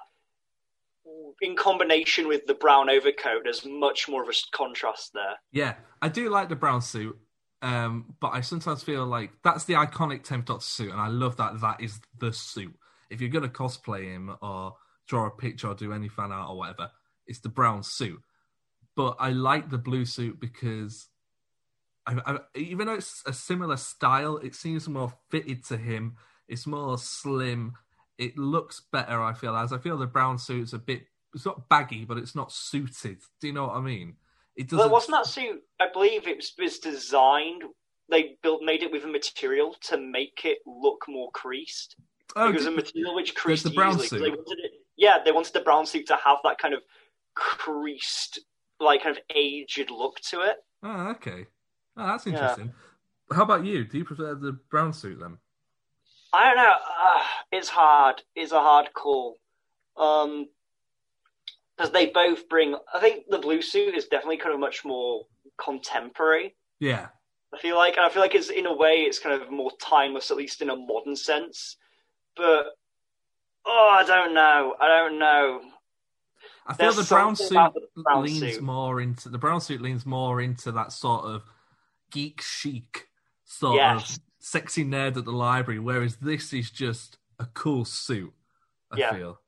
[1.41, 5.35] in combination with the brown overcoat, there's much more of a contrast there.
[5.51, 7.17] Yeah, I do like the brown suit,
[7.61, 11.37] um, but I sometimes feel like that's the iconic 10th Doctor suit, and I love
[11.37, 12.75] that that is the suit.
[13.13, 14.75] If you're going to cosplay him or
[15.07, 16.91] draw a picture or do any fan art or whatever,
[17.27, 18.21] it's the brown suit.
[18.95, 21.07] But I like the blue suit because
[22.05, 26.17] I, I, even though it's a similar style, it seems more fitted to him.
[26.47, 27.73] It's more slim
[28.17, 29.21] it looks better.
[29.21, 31.03] I feel as I feel the brown suit's a bit.
[31.33, 33.17] It's not baggy, but it's not suited.
[33.41, 34.15] Do you know what I mean?
[34.55, 34.77] It doesn't.
[34.77, 35.61] Well, wasn't that suit?
[35.79, 37.63] I believe it was, was designed.
[38.09, 41.95] They built made it with a material to make it look more creased.
[42.35, 44.07] Oh, it was a material which creased the brown easily.
[44.07, 44.19] Suit.
[44.21, 46.81] They wanted it, yeah, they wanted the brown suit to have that kind of
[47.35, 48.39] creased,
[48.79, 50.57] like kind of aged look to it.
[50.83, 51.45] Oh, okay.
[51.97, 52.73] Oh, that's interesting.
[53.31, 53.35] Yeah.
[53.37, 53.85] How about you?
[53.85, 55.37] Do you prefer the brown suit then?
[56.33, 56.73] I don't know.
[56.73, 58.21] Uh, it's hard.
[58.35, 59.37] It's a hard call.
[59.95, 60.47] Um,
[61.77, 62.75] because they both bring.
[62.93, 65.25] I think the blue suit is definitely kind of much more
[65.57, 66.55] contemporary.
[66.79, 67.07] Yeah.
[67.53, 69.71] I feel like, and I feel like it's in a way it's kind of more
[69.79, 71.77] timeless, at least in a modern sense.
[72.35, 72.67] But
[73.65, 74.75] oh, I don't know.
[74.79, 75.61] I don't know.
[76.65, 78.61] I feel There's the brown suit the brown leans suit.
[78.61, 81.43] more into the brown suit leans more into that sort of
[82.11, 83.09] geek chic
[83.43, 84.15] sort yes.
[84.15, 88.33] of sexy nerd at the library, whereas this is just a cool suit.
[88.91, 89.13] I yeah.
[89.13, 89.39] feel.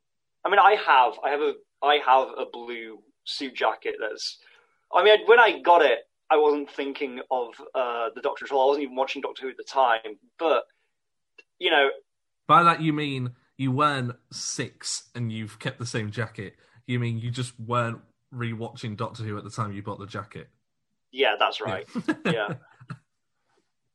[0.44, 3.96] I mean, I have, I have a, I have a blue suit jacket.
[4.00, 4.38] That's,
[4.94, 8.62] I mean, when I got it, I wasn't thinking of uh, the Doctor at all.
[8.62, 10.18] I wasn't even watching Doctor Who at the time.
[10.38, 10.64] But
[11.58, 11.88] you know,
[12.46, 16.54] by that you mean you weren't six and you've kept the same jacket.
[16.86, 18.00] You mean you just weren't
[18.34, 20.48] rewatching Doctor Who at the time you bought the jacket.
[21.10, 21.86] Yeah, that's right.
[22.06, 22.14] yeah.
[22.24, 22.54] yeah.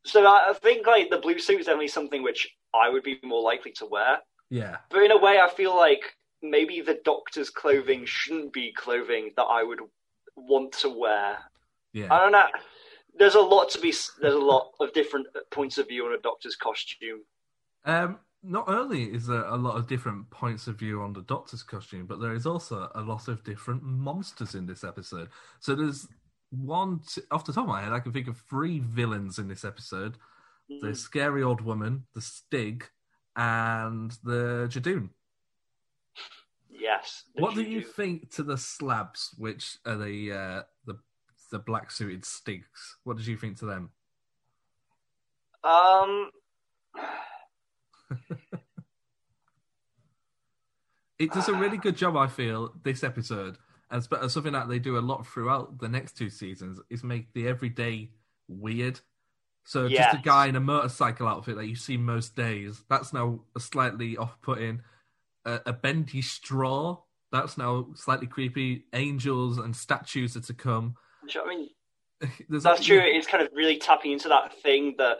[0.04, 3.40] So I think like the blue suit is definitely something which I would be more
[3.40, 4.18] likely to wear.
[4.50, 4.78] Yeah.
[4.90, 9.44] But in a way, I feel like maybe the Doctor's clothing shouldn't be clothing that
[9.44, 9.80] I would
[10.36, 11.38] want to wear.
[11.92, 12.12] Yeah.
[12.12, 12.46] I don't know.
[13.16, 13.94] There's a lot to be.
[14.20, 17.20] There's a lot of different points of view on a Doctor's costume.
[17.84, 21.62] Um, not only is there a lot of different points of view on the Doctor's
[21.62, 25.28] costume, but there is also a lot of different monsters in this episode.
[25.60, 26.08] So there's
[26.50, 29.48] one t- off the top of my head, I can think of three villains in
[29.48, 30.16] this episode:
[30.80, 32.84] the scary old woman, the Stig,
[33.36, 35.10] and the Judoon.
[36.68, 37.24] Yes.
[37.34, 40.98] What do you think to the slabs, which are the uh, the
[41.50, 42.96] the black suited Stigs?
[43.04, 43.90] What did you think to them?
[45.62, 46.30] Um.
[51.18, 53.56] It does a really good job, I feel, this episode,
[53.92, 57.32] as sp- something that they do a lot throughout the next two seasons is make
[57.32, 58.10] the everyday
[58.48, 58.98] weird.
[59.64, 63.40] So just a guy in a motorcycle outfit that you see most days, that's now
[63.54, 64.82] a slightly off-putting.
[65.44, 66.98] A, a bendy straw,
[67.30, 68.84] that's now slightly creepy.
[68.92, 70.96] Angels and statues are to come.
[71.26, 72.98] do you know what I mean, that's true.
[72.98, 75.18] It's kind of really tapping into that thing that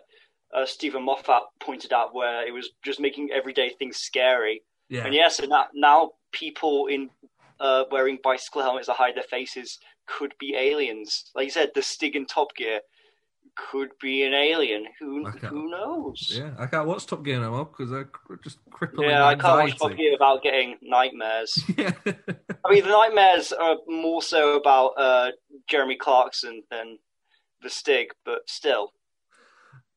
[0.53, 4.63] uh, Steven Moffat pointed out, where it was just making everyday things scary.
[4.89, 7.11] Yeah, And yes, and that, now people in
[7.61, 11.31] uh, wearing bicycle helmets that hide their faces could be aliens.
[11.35, 12.81] Like you said, the Stig in Top Gear
[13.57, 14.87] could be an alien.
[15.01, 16.33] Who who knows?
[16.37, 16.53] yeah.
[16.59, 18.05] I can't watch Top Gear no more because I
[18.43, 19.79] just crippling Yeah, I can't watch.
[19.79, 21.63] Top Gear without getting nightmares.
[21.77, 21.93] Yeah.
[22.65, 25.31] I mean, the nightmares are more so about uh,
[25.69, 26.99] Jeremy Clarkson than
[27.63, 28.93] the Stig, but still.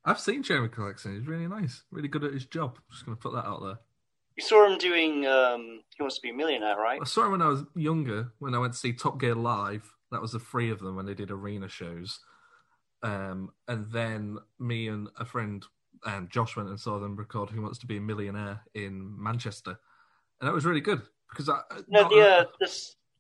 [0.06, 1.16] I've seen Jeremy Clarkson.
[1.16, 2.78] He's really nice, really good at his job.
[2.91, 3.80] Just going to put that out there.
[4.38, 6.99] You saw him doing um, He Wants to Be a Millionaire, right?
[7.01, 9.91] I saw him when I was younger, when I went to see Top Gear live.
[10.12, 12.20] That was the three of them when they did arena shows.
[13.01, 15.66] Um, and then me and a friend,
[16.06, 19.80] um, Josh, went and saw them record Who Wants to Be a Millionaire in Manchester.
[20.39, 21.62] And that was really good because I.
[21.88, 22.72] No, the, uh, the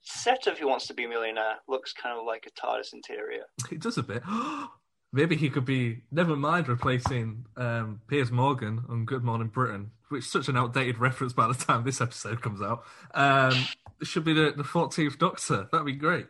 [0.01, 3.43] set of Who Wants to Be a Millionaire looks kind of like a TARDIS interior.
[3.71, 4.21] It does a bit.
[5.15, 6.01] Maybe he could be.
[6.11, 10.97] Never mind replacing um, Piers Morgan on Good Morning Britain, which is such an outdated
[10.97, 12.83] reference by the time this episode comes out.
[13.13, 13.53] Um,
[14.01, 15.69] it should be the the Fourteenth Doctor.
[15.71, 16.27] That'd be great.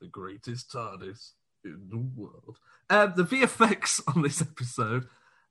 [0.00, 2.58] The greatest TARDIS in the world.
[2.90, 5.06] Um, the VFX on this episode.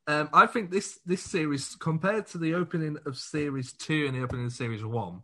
[0.05, 4.23] Um, I think this this series, compared to the opening of series two and the
[4.23, 5.21] opening of series one,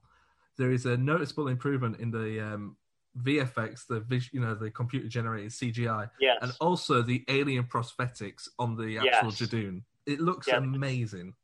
[0.58, 2.78] there is a noticeable improvement in the um,
[3.22, 6.39] VFX, the vis- you know the computer generated CGI, Yes.
[6.41, 9.39] and also the alien prosthetics on the actual Yes.
[9.41, 9.84] Judoon.
[10.05, 10.57] It looks Yeah.
[10.57, 11.36] amazing.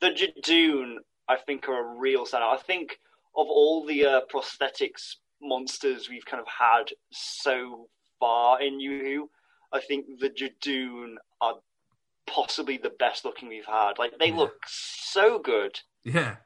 [0.00, 0.96] the Judoon,
[1.28, 2.52] I think, are a real standout.
[2.52, 3.00] I think
[3.36, 7.88] of all the uh, prosthetics monsters we've kind of had so
[8.20, 9.30] far in Who,
[9.72, 11.54] I think the Judoon are
[12.26, 13.98] possibly the best looking we've had.
[13.98, 14.36] Like they Yeah.
[14.36, 15.80] look so good.
[16.02, 16.36] Yeah,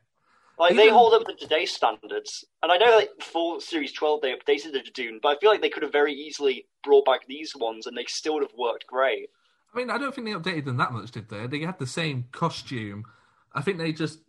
[0.58, 2.44] Like they hold up to today's standards.
[2.62, 5.62] And I know like for Series 12 they updated the Judoon, but I feel like
[5.62, 8.86] they could have very easily brought back these ones and they still would have worked
[8.86, 9.28] great.
[9.72, 11.46] I mean, I don't think they updated them that much, did they?
[11.46, 13.04] They had the same costume.
[13.52, 14.20] I think they just.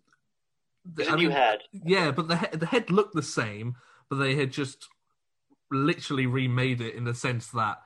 [0.98, 1.60] A new mean, head.
[1.72, 3.76] Yeah, but the he- the head looked the same,
[4.10, 4.88] but they had just
[5.72, 7.78] literally remade it in the sense that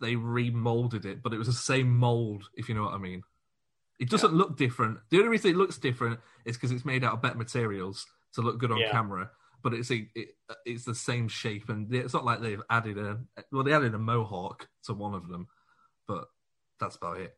[0.00, 3.22] they remolded it, but it was the same mold, if you know what I mean.
[3.98, 4.98] It doesn't look different.
[5.10, 8.42] The only reason it looks different is because it's made out of better materials to
[8.42, 8.90] look good on Yeah.
[8.90, 9.30] camera.
[9.62, 13.18] But it's a, it, it's the same shape, and it's not like they've added a
[13.50, 15.48] well, they added a mohawk to one of them,
[16.06, 16.28] but
[16.78, 17.36] that's about it.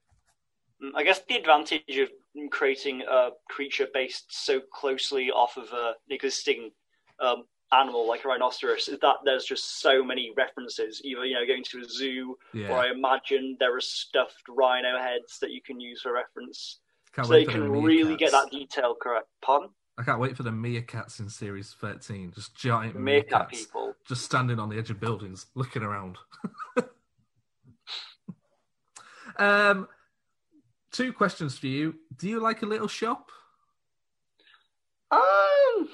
[0.83, 2.11] Mm, I guess the advantage of
[2.51, 6.73] creating a creature based so closely off of a existing
[7.21, 11.01] um, animal like a rhinoceros is that there's just so many references.
[11.05, 14.99] Either you know going to a zoo, Yeah, or I imagine there are stuffed rhino
[14.99, 16.81] heads that you can use for reference,
[17.15, 19.29] can't so you can really get that detail correct.
[19.43, 22.33] Pardon, I can't wait for the meerkats in series thirteen.
[22.35, 23.95] Just giant meerkat meerkats, people.
[24.07, 26.19] just standing on the edge of buildings, looking around.
[29.39, 29.89] um,
[30.91, 31.95] two questions for you.
[32.17, 33.31] Do you like a little shop?
[35.13, 35.89] Um,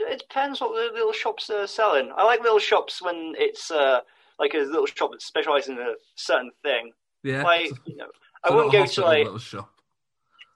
[0.00, 2.10] it depends what the little shops are selling.
[2.16, 4.00] I like little shops when it's uh,
[4.38, 6.92] like a little shop that specializes in a certain thing.
[7.22, 8.06] Yeah, Like, you know,
[8.44, 9.70] I wouldn't go to like little shop.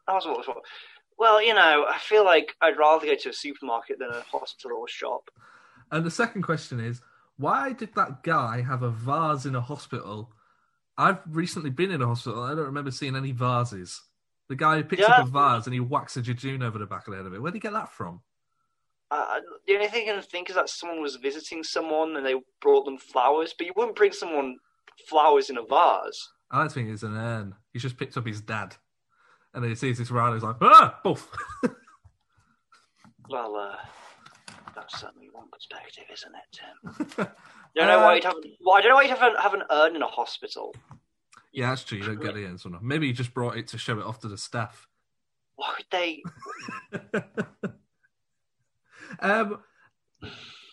[0.08, 0.62] hospital shop.
[1.18, 4.78] Well, you know, I feel like I'd rather go to a supermarket than a hospital
[4.78, 5.30] or shop.
[5.90, 7.00] And the second question is,
[7.36, 10.32] why did that guy have a vase in a hospital?
[10.96, 12.42] I've recently been in a hospital.
[12.42, 14.00] I don't remember seeing any vases.
[14.48, 15.14] The guy who picks Yeah.
[15.20, 17.34] up a vase and he whacks a Judoon over the back of the head of
[17.34, 17.40] it.
[17.42, 18.20] Where did he get that from?
[19.10, 22.34] Uh, the only thing I can think is that someone was visiting someone and they
[22.60, 24.56] brought them flowers, but you wouldn't bring someone
[25.08, 26.28] flowers in a vase.
[26.50, 27.54] I don't think it's an urn.
[27.72, 28.76] He's just picked up his dad.
[29.52, 31.28] And then he sees this rhino, he's like, ah, boof.
[33.30, 33.76] Well, uh,
[34.74, 37.16] that's certainly one perspective, isn't it, Tim?
[37.26, 38.34] I don't know why you'd have.
[38.60, 40.74] Well, I don't know why you'd have, an- have an urn in a hospital.
[41.52, 41.98] Yeah, that's true.
[41.98, 42.66] You don't get the urns.
[42.82, 44.88] Maybe he just brought it to show it off to the staff.
[45.54, 46.22] Why would they?
[49.18, 49.58] um,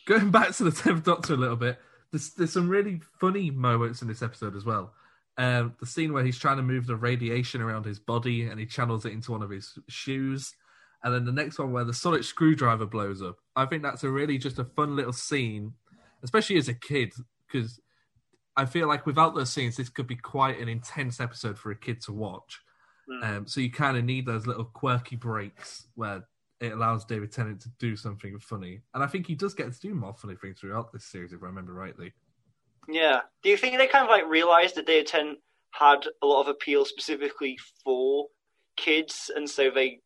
[0.05, 1.79] going back to the Tenth Doctor a little bit,
[2.11, 4.93] there's, there's some really funny moments in this episode as well.
[5.37, 8.65] Um, the scene where he's trying to move the radiation around his body and he
[8.65, 10.53] channels it into one of his shoes.
[11.03, 13.37] And then the next one where the sonic screwdriver blows up.
[13.55, 15.73] I think that's a really just a fun little scene,
[16.23, 17.13] especially as a kid,
[17.45, 17.79] because
[18.55, 21.75] I feel like without those scenes, this could be quite an intense episode for a
[21.75, 22.59] kid to watch.
[23.21, 26.25] Um, so you kind of need those little quirky breaks where
[26.59, 28.81] it allows David Tennant to do something funny.
[28.93, 31.43] And I think he does get to do more funny things throughout this series, if
[31.43, 32.13] I remember rightly.
[32.87, 33.21] Yeah.
[33.43, 35.39] Do you think they kind of like realized that David Tennant
[35.71, 38.27] had a lot of appeal specifically for
[38.75, 39.99] kids, and so they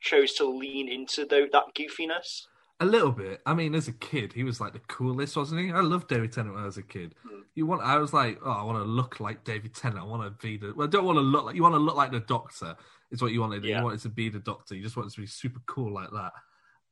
[0.00, 2.46] chose to lean into tho- that goofiness?
[2.82, 3.42] A little bit.
[3.44, 5.70] I mean, as a kid, he was like the coolest, wasn't he?
[5.70, 7.14] I loved David Tennant when I was a kid.
[7.54, 7.82] You want?
[7.82, 10.00] I was like, oh, I want to look like David Tennant.
[10.00, 10.72] I want to be the.
[10.74, 11.56] Well, I don't want to look like.
[11.56, 12.74] You want to look like the Doctor.
[13.10, 13.64] Is what you wanted.
[13.64, 13.78] Yeah.
[13.78, 14.74] You wanted to be the Doctor.
[14.74, 16.32] You just wanted to be super cool like that.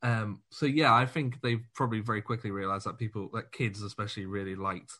[0.02, 0.42] Um.
[0.50, 4.56] So yeah, I think they probably very quickly realized that people, that kids especially, really
[4.56, 4.92] liked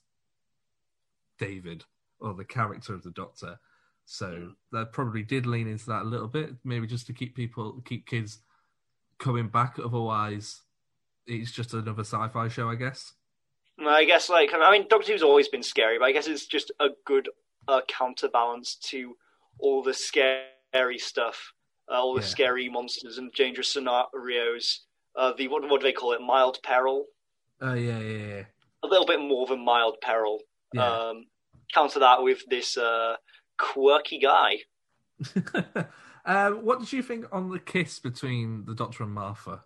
[1.39, 1.85] David
[2.19, 3.59] or the character of the Doctor.
[4.07, 7.83] So they probably did lean into that a little bit, maybe just to keep people,
[7.85, 8.39] keep kids
[9.19, 9.79] coming back.
[9.79, 10.63] Otherwise,
[11.29, 13.13] it's just another sci-fi show, I guess.
[13.87, 16.73] I guess like I mean, Doctor Who's always been scary, but I guess it's just
[16.81, 17.29] a good
[17.69, 19.15] uh, counterbalance to
[19.61, 21.53] all the scary stuff,
[21.89, 22.27] uh, all the Yeah.
[22.27, 24.81] scary monsters and dangerous scenarios.
[25.15, 26.21] Uh, the what, what do they call it?
[26.21, 27.07] Mild peril.
[27.61, 28.43] Oh yeah, yeah,
[28.83, 30.39] A little bit more than mild peril.
[30.73, 31.09] yeah.
[31.11, 31.27] Um,
[31.73, 33.17] counter that with this uh,
[33.59, 34.59] quirky guy.
[35.55, 35.85] yeah.
[36.25, 39.65] um, what did you think on the kiss between the Doctor and Martha?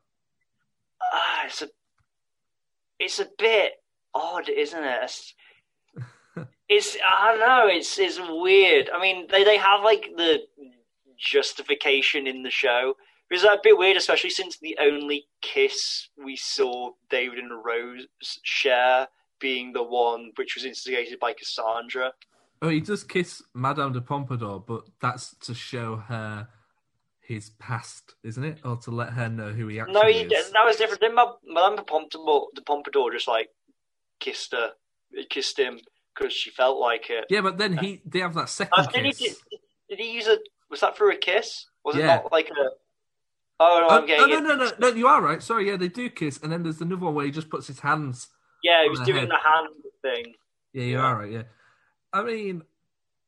[1.12, 1.68] Ah, it's a,
[2.98, 3.72] it's a bit
[4.14, 5.00] odd, isn't it?
[5.02, 5.34] It's,
[6.68, 7.66] it's I don't know.
[7.68, 8.90] It's it's weird.
[8.92, 10.40] I mean, they they have like the
[11.18, 12.94] justification in the show.
[13.30, 18.06] It's a bit weird, especially since the only kiss we saw David and Rose
[18.42, 19.08] share
[19.40, 22.12] being the one which was instigated by Cassandra.
[22.60, 26.46] Oh, he does kiss Madame de Pompadour, but that's to show her
[27.34, 30.54] his past, isn't it, or to let her know who he actually No, he, is?
[30.54, 31.00] that was different.
[31.02, 33.48] Then Ma- Madame de Pompadour, de Pompadour just like
[34.20, 34.72] kissed her,
[35.30, 35.80] kissed him
[36.14, 37.26] because she felt like it.
[37.28, 39.44] Yeah, but then he they have that Uh, second did, he, kiss.
[39.50, 39.60] did,
[39.90, 40.38] did he use a?
[40.70, 41.66] Was that through a kiss?
[41.84, 42.70] Was it not like a?
[43.60, 45.42] Oh no, Oh, I'm getting no, no, no, no, no, you are right.
[45.42, 47.80] Sorry, yeah, they do kiss, and then there's another one where he just puts his
[47.80, 48.28] hands.
[48.62, 49.28] Yeah, he was doing head.
[49.28, 49.68] the hand
[50.02, 50.34] thing.
[50.74, 51.00] Yeah, you Yeah.
[51.00, 51.32] are right.
[51.32, 51.42] Yeah,
[52.12, 52.62] I mean,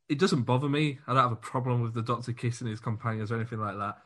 [0.09, 0.99] it doesn't bother me.
[1.07, 3.99] I don't have a problem with the Doctor kissing his companions or anything like that.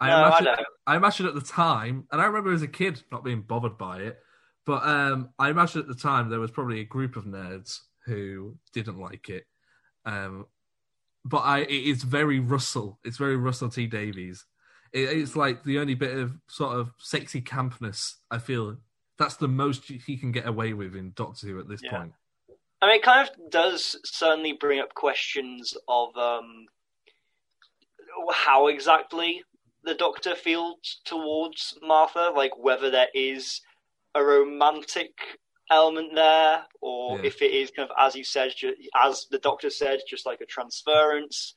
[0.00, 0.66] I No, I imagine, don't.
[0.86, 3.98] I imagine at the time, and I remember as a kid not being bothered by
[3.98, 4.18] it,
[4.66, 8.56] but um, I imagine at the time there was probably a group of nerds who
[8.72, 9.44] didn't like it.
[10.04, 10.46] Um,
[11.24, 12.98] but I, it is very Russell.
[13.04, 14.44] It's very Russell T Davies.
[14.92, 18.14] It, it's like the only bit of sort of sexy campness.
[18.30, 18.76] I feel
[19.18, 21.98] that's the most he can get away with in Doctor Who at this Yeah.
[21.98, 22.12] point.
[22.84, 26.66] I mean, it kind of does certainly bring up questions of um,
[28.30, 29.42] how exactly
[29.84, 33.62] the Doctor feels towards Martha, like whether there is
[34.14, 35.12] a romantic
[35.70, 37.24] element there, or Yeah.
[37.24, 40.42] if it is kind of, as you said, ju- as the Doctor said, just like
[40.42, 41.56] a transference.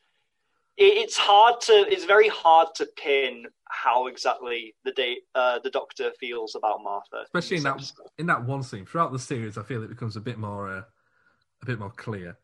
[0.78, 5.72] It, it's hard to, it's very hard to pin how exactly the day, uh, the
[5.72, 8.86] Doctor feels about Martha, especially in this that in that one scene.
[8.86, 10.84] Throughout the series, I feel it becomes a bit more uh,
[11.62, 12.38] a bit more clear.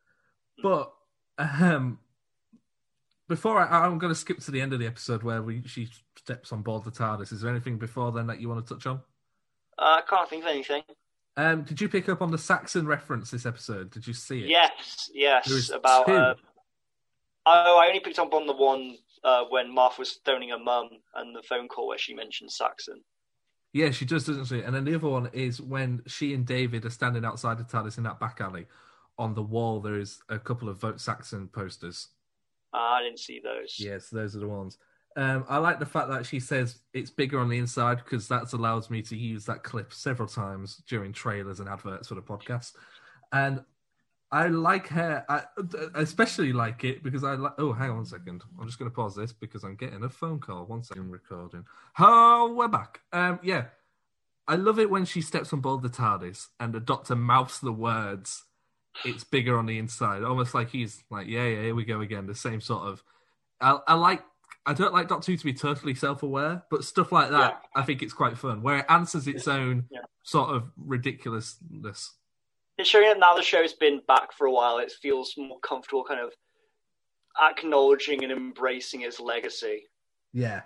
[0.61, 0.93] But
[1.38, 1.99] um,
[3.28, 5.89] before I, I'm going to skip to the end of the episode where we she
[6.18, 7.32] steps on board the TARDIS.
[7.32, 8.97] Is there anything before then that you want to touch on?
[9.78, 10.84] Uh, I can't think of anything.
[11.36, 13.89] Um, did you pick up on the Saxon reference this episode?
[13.89, 14.49] Did you see it?
[14.49, 15.72] Yes, yes.
[15.72, 16.07] About.
[16.07, 16.36] Uh,
[17.45, 20.89] oh, I only picked up on the one uh, when Martha was phoning her mum
[21.16, 23.01] and the phone call where she mentioned Saxon.
[23.74, 24.61] Yeah, she does, doesn't she?
[24.61, 27.97] And then the other one is when she and David are standing outside the TARDIS
[27.97, 28.68] in that back alley.
[29.18, 32.07] On the wall, there is a couple of Vote Saxon posters.
[32.74, 33.76] Uh, I didn't see those.
[33.78, 34.78] Yes, those are the ones.
[35.16, 38.51] Um, I like the fact that she says it's bigger on the inside because that
[38.53, 42.72] allows me to use that clip several times during trailers and adverts for the podcast.
[43.32, 43.64] And
[44.32, 45.43] I like her, I
[45.93, 47.53] especially like it because I like.
[47.59, 48.43] Oh, hang on a second.
[48.59, 50.66] I'm just going to pause this because I'm getting a phone call.
[50.66, 51.66] One second, recording.
[51.99, 53.01] Oh, we're back.
[53.11, 53.66] Um, yeah,
[54.47, 57.72] I love it when she steps on board the TARDIS and the Doctor mouths the
[57.72, 58.45] words.
[59.05, 62.27] It's bigger on the inside, almost like he's like, yeah, yeah, here we go again.
[62.27, 63.03] The same sort of.
[63.59, 64.23] I, I like
[64.65, 68.01] I don't like Doctor Who to be totally self-aware, but stuff like that, I think
[68.01, 70.01] it's quite fun, where it answers its own Yeah.
[70.23, 72.13] sort of ridiculousness.
[72.77, 76.03] It's showing that now the show's been back for a while, it feels more comfortable
[76.03, 76.33] kind of
[77.41, 79.83] acknowledging and embracing its legacy.
[80.33, 80.61] Yeah,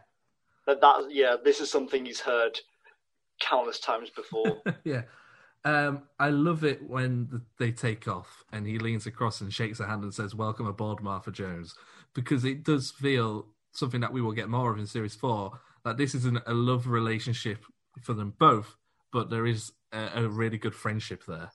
[0.65, 2.59] That that yeah, this is something he's heard
[3.39, 4.61] countless times before.
[4.83, 5.03] yeah.
[5.65, 9.87] Um, I love it when they take off and he leans across and shakes her
[9.87, 11.75] hand and says, "Welcome aboard, Martha Jones,"
[12.13, 15.59] because it does feel something that we will get more of in series four.
[15.83, 17.65] That this isn't a love relationship
[18.01, 18.75] for them both,
[19.11, 21.51] but there is a, a really good friendship there.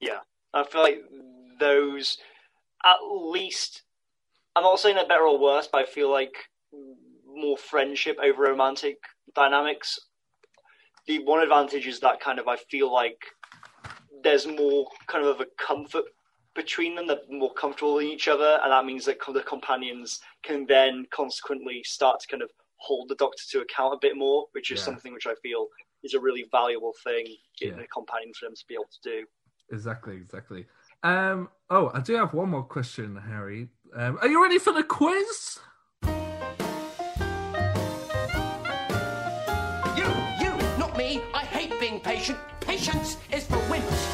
[0.00, 0.20] Yeah,
[0.52, 1.02] I feel like
[1.58, 2.18] those,
[2.84, 3.82] at least,
[4.56, 6.34] I'm not saying they're better or worse, but I feel like
[7.26, 8.98] more friendship over romantic
[9.34, 9.98] dynamics.
[11.06, 13.18] The one advantage is that kind of I feel like
[14.22, 16.04] there's more kind of a comfort
[16.54, 17.06] between them.
[17.06, 21.82] They're more comfortable in each other, and that means that the companions can then consequently
[21.84, 24.84] start to kind of hold the Doctor to account a bit more, which is Yeah.
[24.84, 25.68] something which I feel
[26.02, 27.26] is a really valuable thing
[27.60, 27.80] in Yeah.
[27.80, 29.26] a companion for them to be able to do.
[29.72, 30.66] Exactly, exactly.
[31.02, 33.68] Um, oh, I do have one more question, Harry.
[33.94, 35.60] Um, are you ready for the quiz?
[42.20, 42.38] Patient.
[42.60, 44.04] Patience is for wimps.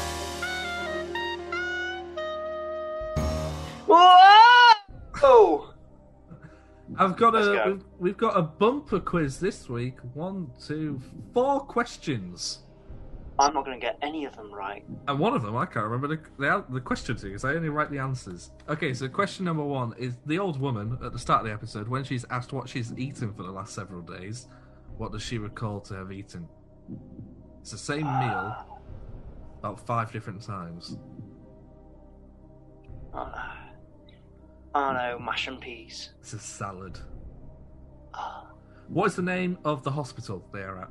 [3.85, 5.73] Whoa!
[6.99, 7.65] I've got Let's a go.
[7.67, 9.97] we've, we've got a bumper quiz this week.
[10.13, 11.01] One, two,
[11.33, 12.59] four questions,
[13.37, 14.83] I'm not going to get any of them right.
[15.07, 17.69] and one of them I can't remember the the, the question to because I only
[17.69, 18.51] write the answers.
[18.69, 21.87] Okay, so question number one is the old woman at the start of the episode
[21.87, 24.47] when she's asked what she's eaten for the last several days.
[24.97, 26.47] What does she recall to have eaten?
[27.67, 28.55] It's the same meal,
[29.59, 30.95] about five different times.
[33.13, 33.29] Oh,
[34.73, 36.13] oh no, mash and peas.
[36.21, 36.97] It's a salad.
[38.13, 38.47] Oh.
[38.87, 40.89] What is the name of the hospital they are at?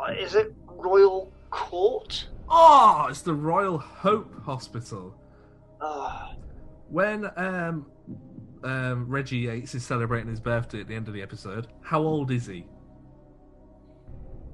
[0.00, 2.28] Uh, Is it Royal Court?
[2.48, 5.16] Oh, it's the Royal Hope Hospital.
[5.80, 6.28] Oh,
[6.90, 7.86] When um,
[8.62, 12.30] um, Reggie Yates is celebrating his birthday at the end of the episode, how old
[12.30, 12.66] is he?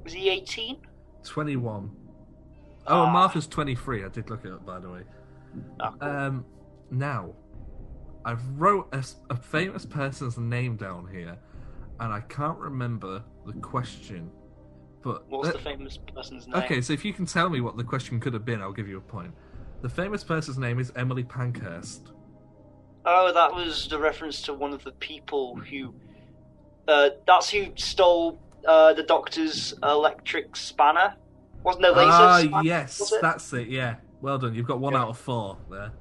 [0.04, 0.78] Was he 18?
[1.24, 1.90] 21.
[2.86, 4.04] Oh, and Martha's 23.
[4.04, 5.02] I did look it up, by the way.
[5.80, 6.08] Cool.
[6.08, 6.44] Um,
[6.90, 7.34] now,
[8.24, 8.92] I've wrote
[9.30, 11.36] a famous person's name down here,
[12.00, 14.30] and I can't remember the question.
[15.02, 16.62] But What's uh, the famous person's name?
[16.62, 18.88] Okay, so if you can tell me what the question could have been, I'll give
[18.88, 19.32] you a point.
[19.82, 22.12] The famous person's name is Emily Pankhurst.
[23.04, 25.94] Oh, that was the reference to one of the people who.
[26.86, 31.14] Uh, that's who stole uh, the Doctor's electric spanner.
[31.62, 32.62] Wasn't there laser Ah, spanner?
[32.64, 33.20] yes, it?
[33.22, 33.68] that's it.
[33.68, 34.54] Yeah, well done.
[34.54, 35.02] You've got one Yeah.
[35.02, 35.92] out of four there.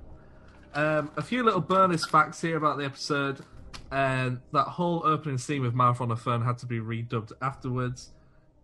[0.74, 3.44] Um, a few little bonus facts here about the episode.
[3.92, 8.14] Um, that whole opening scene with Martha on the phone had to be redubbed afterwards.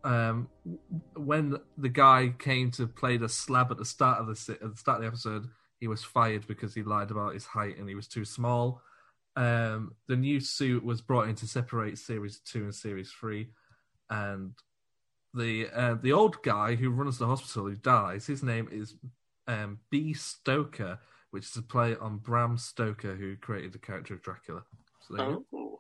[0.04, 0.48] Um,
[1.16, 4.78] when the guy came to play the slab at the start of the at the
[4.78, 7.96] start of the episode, he was fired because he lied about his height and he
[7.96, 8.82] was too small.
[9.36, 13.50] Um, the new suit was brought in to separate series two and series three,
[14.10, 14.54] and
[15.34, 18.96] the uh, the old guy who runs the hospital who dies, his name is
[19.48, 20.14] um, B.
[20.14, 21.00] Stoker,
[21.32, 24.64] which is a play on Bram Stoker, who created the character of Dracula.
[25.08, 25.58] So there you go.
[25.58, 25.80] Oh.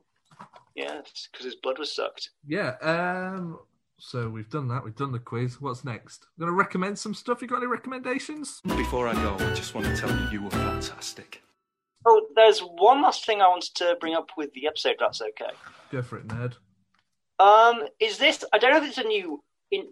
[0.75, 2.29] Yes, because his blood was sucked.
[2.45, 2.75] Yeah.
[2.81, 3.59] Um.
[3.99, 4.83] So we've done that.
[4.83, 5.59] We've done the quiz.
[5.59, 6.27] What's next?
[6.39, 7.41] Gonna recommend some stuff.
[7.41, 8.61] You got any recommendations?
[8.63, 11.41] Before I go, I just want to tell you you were fantastic.
[12.05, 14.97] Oh, there's one last thing I wanted to bring up with the episode.
[14.99, 15.51] That's okay.
[15.91, 16.53] Go for it, nerd.
[17.39, 18.43] Um, is this?
[18.53, 19.87] I don't know if it's a new in,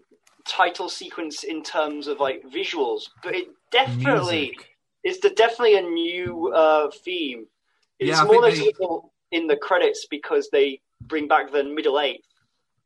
[0.46, 4.76] title sequence in terms of like visuals, but it definitely Music.
[5.04, 5.20] is.
[5.20, 7.46] The definitely a new uh, theme.
[7.98, 12.00] It's Yeah, more think they- noticeable in the credits because they bring back the middle
[12.00, 12.24] eight.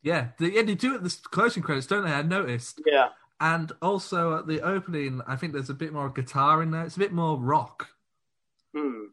[0.02, 0.28] Yeah.
[0.38, 0.62] They, yeah.
[0.62, 2.12] They do it at the closing credits, don't they?
[2.12, 2.80] I noticed.
[2.86, 3.08] Yeah,
[3.40, 6.84] And also at the opening, I think there's a bit more guitar in there.
[6.84, 7.88] It's a bit more rock.
[8.74, 9.04] hmm.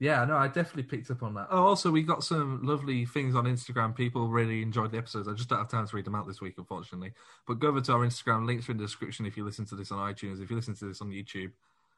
[0.00, 1.46] Yeah, no, I definitely picked up on that.
[1.50, 3.94] Oh, also, we got some lovely things on Instagram.
[3.94, 5.28] People really enjoyed the episodes.
[5.28, 7.12] I just don't have time to read them out this week, unfortunately.
[7.46, 8.44] But go over to our Instagram.
[8.44, 10.42] Links are in the description if you listen to this on iTunes.
[10.42, 11.52] If you listen to this on YouTube,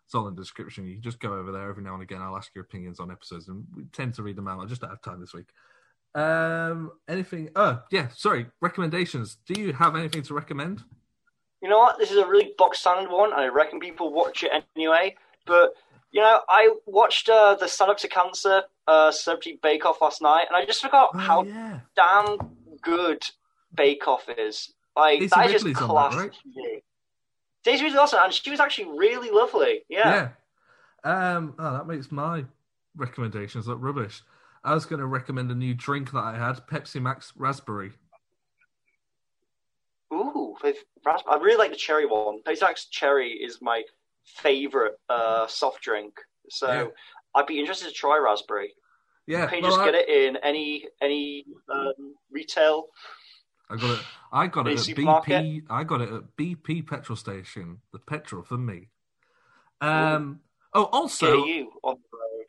[0.05, 0.86] it's all in the description.
[0.86, 2.20] You can just go over there every now and again.
[2.20, 4.60] I'll ask your opinions on episodes, and we tend to read them out.
[4.60, 5.48] I just don't have time this week.
[6.14, 7.51] Um, anything?
[7.56, 8.09] Oh, yeah.
[8.14, 9.39] Sorry, recommendations.
[9.47, 10.82] Do you have anything to recommend?
[11.62, 11.98] You know what?
[11.98, 13.32] This is a really box standard one.
[13.32, 15.16] and I reckon people watch it anyway.
[15.47, 15.74] But
[16.16, 20.22] you know, I watched uh, the Stand Up to Cancer uh, Celebrity Bake Off last
[20.22, 21.80] night, and I just forgot Oh, how yeah.
[21.94, 22.38] damn
[22.80, 23.22] good
[23.74, 24.72] Bake Off is.
[24.97, 26.14] Like Daisy that is just Ridley's that, class.
[26.16, 26.32] right?
[27.64, 29.82] Daisy Ridley awesome, and she was actually really lovely.
[29.90, 30.30] Yeah.
[31.05, 31.36] Yeah.
[31.36, 32.44] Um, oh, that makes my
[32.97, 34.22] recommendations look rubbish.
[34.64, 37.93] I was going to recommend a new drink that I had, Pepsi Max Raspberry.
[40.12, 42.40] Ooh, with ras- I really like the cherry one.
[42.44, 43.82] Pepsi Max cherry is my
[44.27, 46.15] favorite uh, soft drink.
[46.51, 46.86] So Yeah.
[47.35, 48.74] I'd be interested to try raspberry.
[49.27, 52.86] Yeah, Can you well, just I, get it in any any um, retail?
[53.69, 54.05] I got it.
[54.32, 54.97] I got it at?
[54.97, 55.65] BP.
[55.69, 57.78] I got it at BP petrol station.
[57.93, 58.89] The petrol for me.
[59.81, 60.40] Um.
[60.73, 62.47] Oh, also, Get you on the road.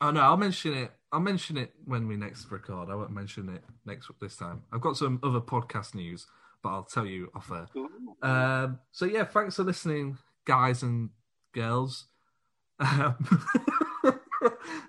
[0.00, 0.92] Oh no, I'll mention it.
[1.12, 2.88] I'll mention it when we next record.
[2.90, 4.62] I won't mention it next this time.
[4.72, 6.26] I've got some other podcast news,
[6.62, 7.66] but I'll tell you off air.
[8.22, 11.10] Um, so yeah, thanks for listening, guys and
[11.52, 12.06] girls.
[12.78, 13.16] Um,
[14.04, 14.16] um,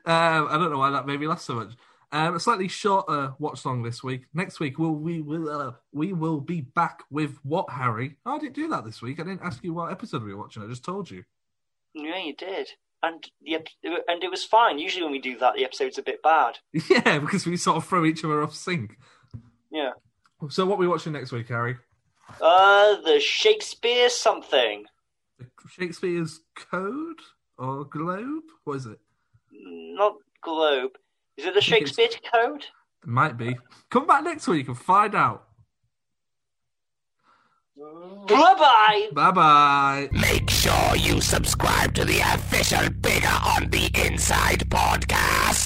[0.05, 1.73] I don't know why that made me laugh so much.
[2.13, 4.25] Um, a slightly shorter Watchalong this week.
[4.33, 8.17] Next week we'll, we will uh, we will be back with what Harry?
[8.25, 9.19] Oh, I didn't do that this week.
[9.19, 10.61] I didn't ask you what episode we were watching.
[10.61, 11.23] I just told you.
[11.93, 12.69] Yeah, you did.
[13.03, 14.77] And the ep- and it was fine.
[14.77, 16.59] Usually when we do that, the episode's a bit bad.
[16.89, 18.97] Yeah, because we sort of throw each other off sync.
[19.71, 19.91] Yeah.
[20.49, 21.77] So what are we watching next week, Harry?
[22.41, 24.85] Uh, the Shakespeare something.
[25.69, 27.19] Shakespeare's Code
[27.57, 28.43] or Globe?
[28.63, 28.99] What is it?
[29.51, 30.91] Not Globe.
[31.37, 32.65] Is it the think it's- Shakespeare Code?
[33.03, 33.57] It might be.
[33.89, 35.47] Come back next week and find out.
[38.27, 39.09] Bye bye.
[39.13, 40.09] Bye bye.
[40.11, 45.60] Make sure you subscribe to the official Bigger on the Inside podcast.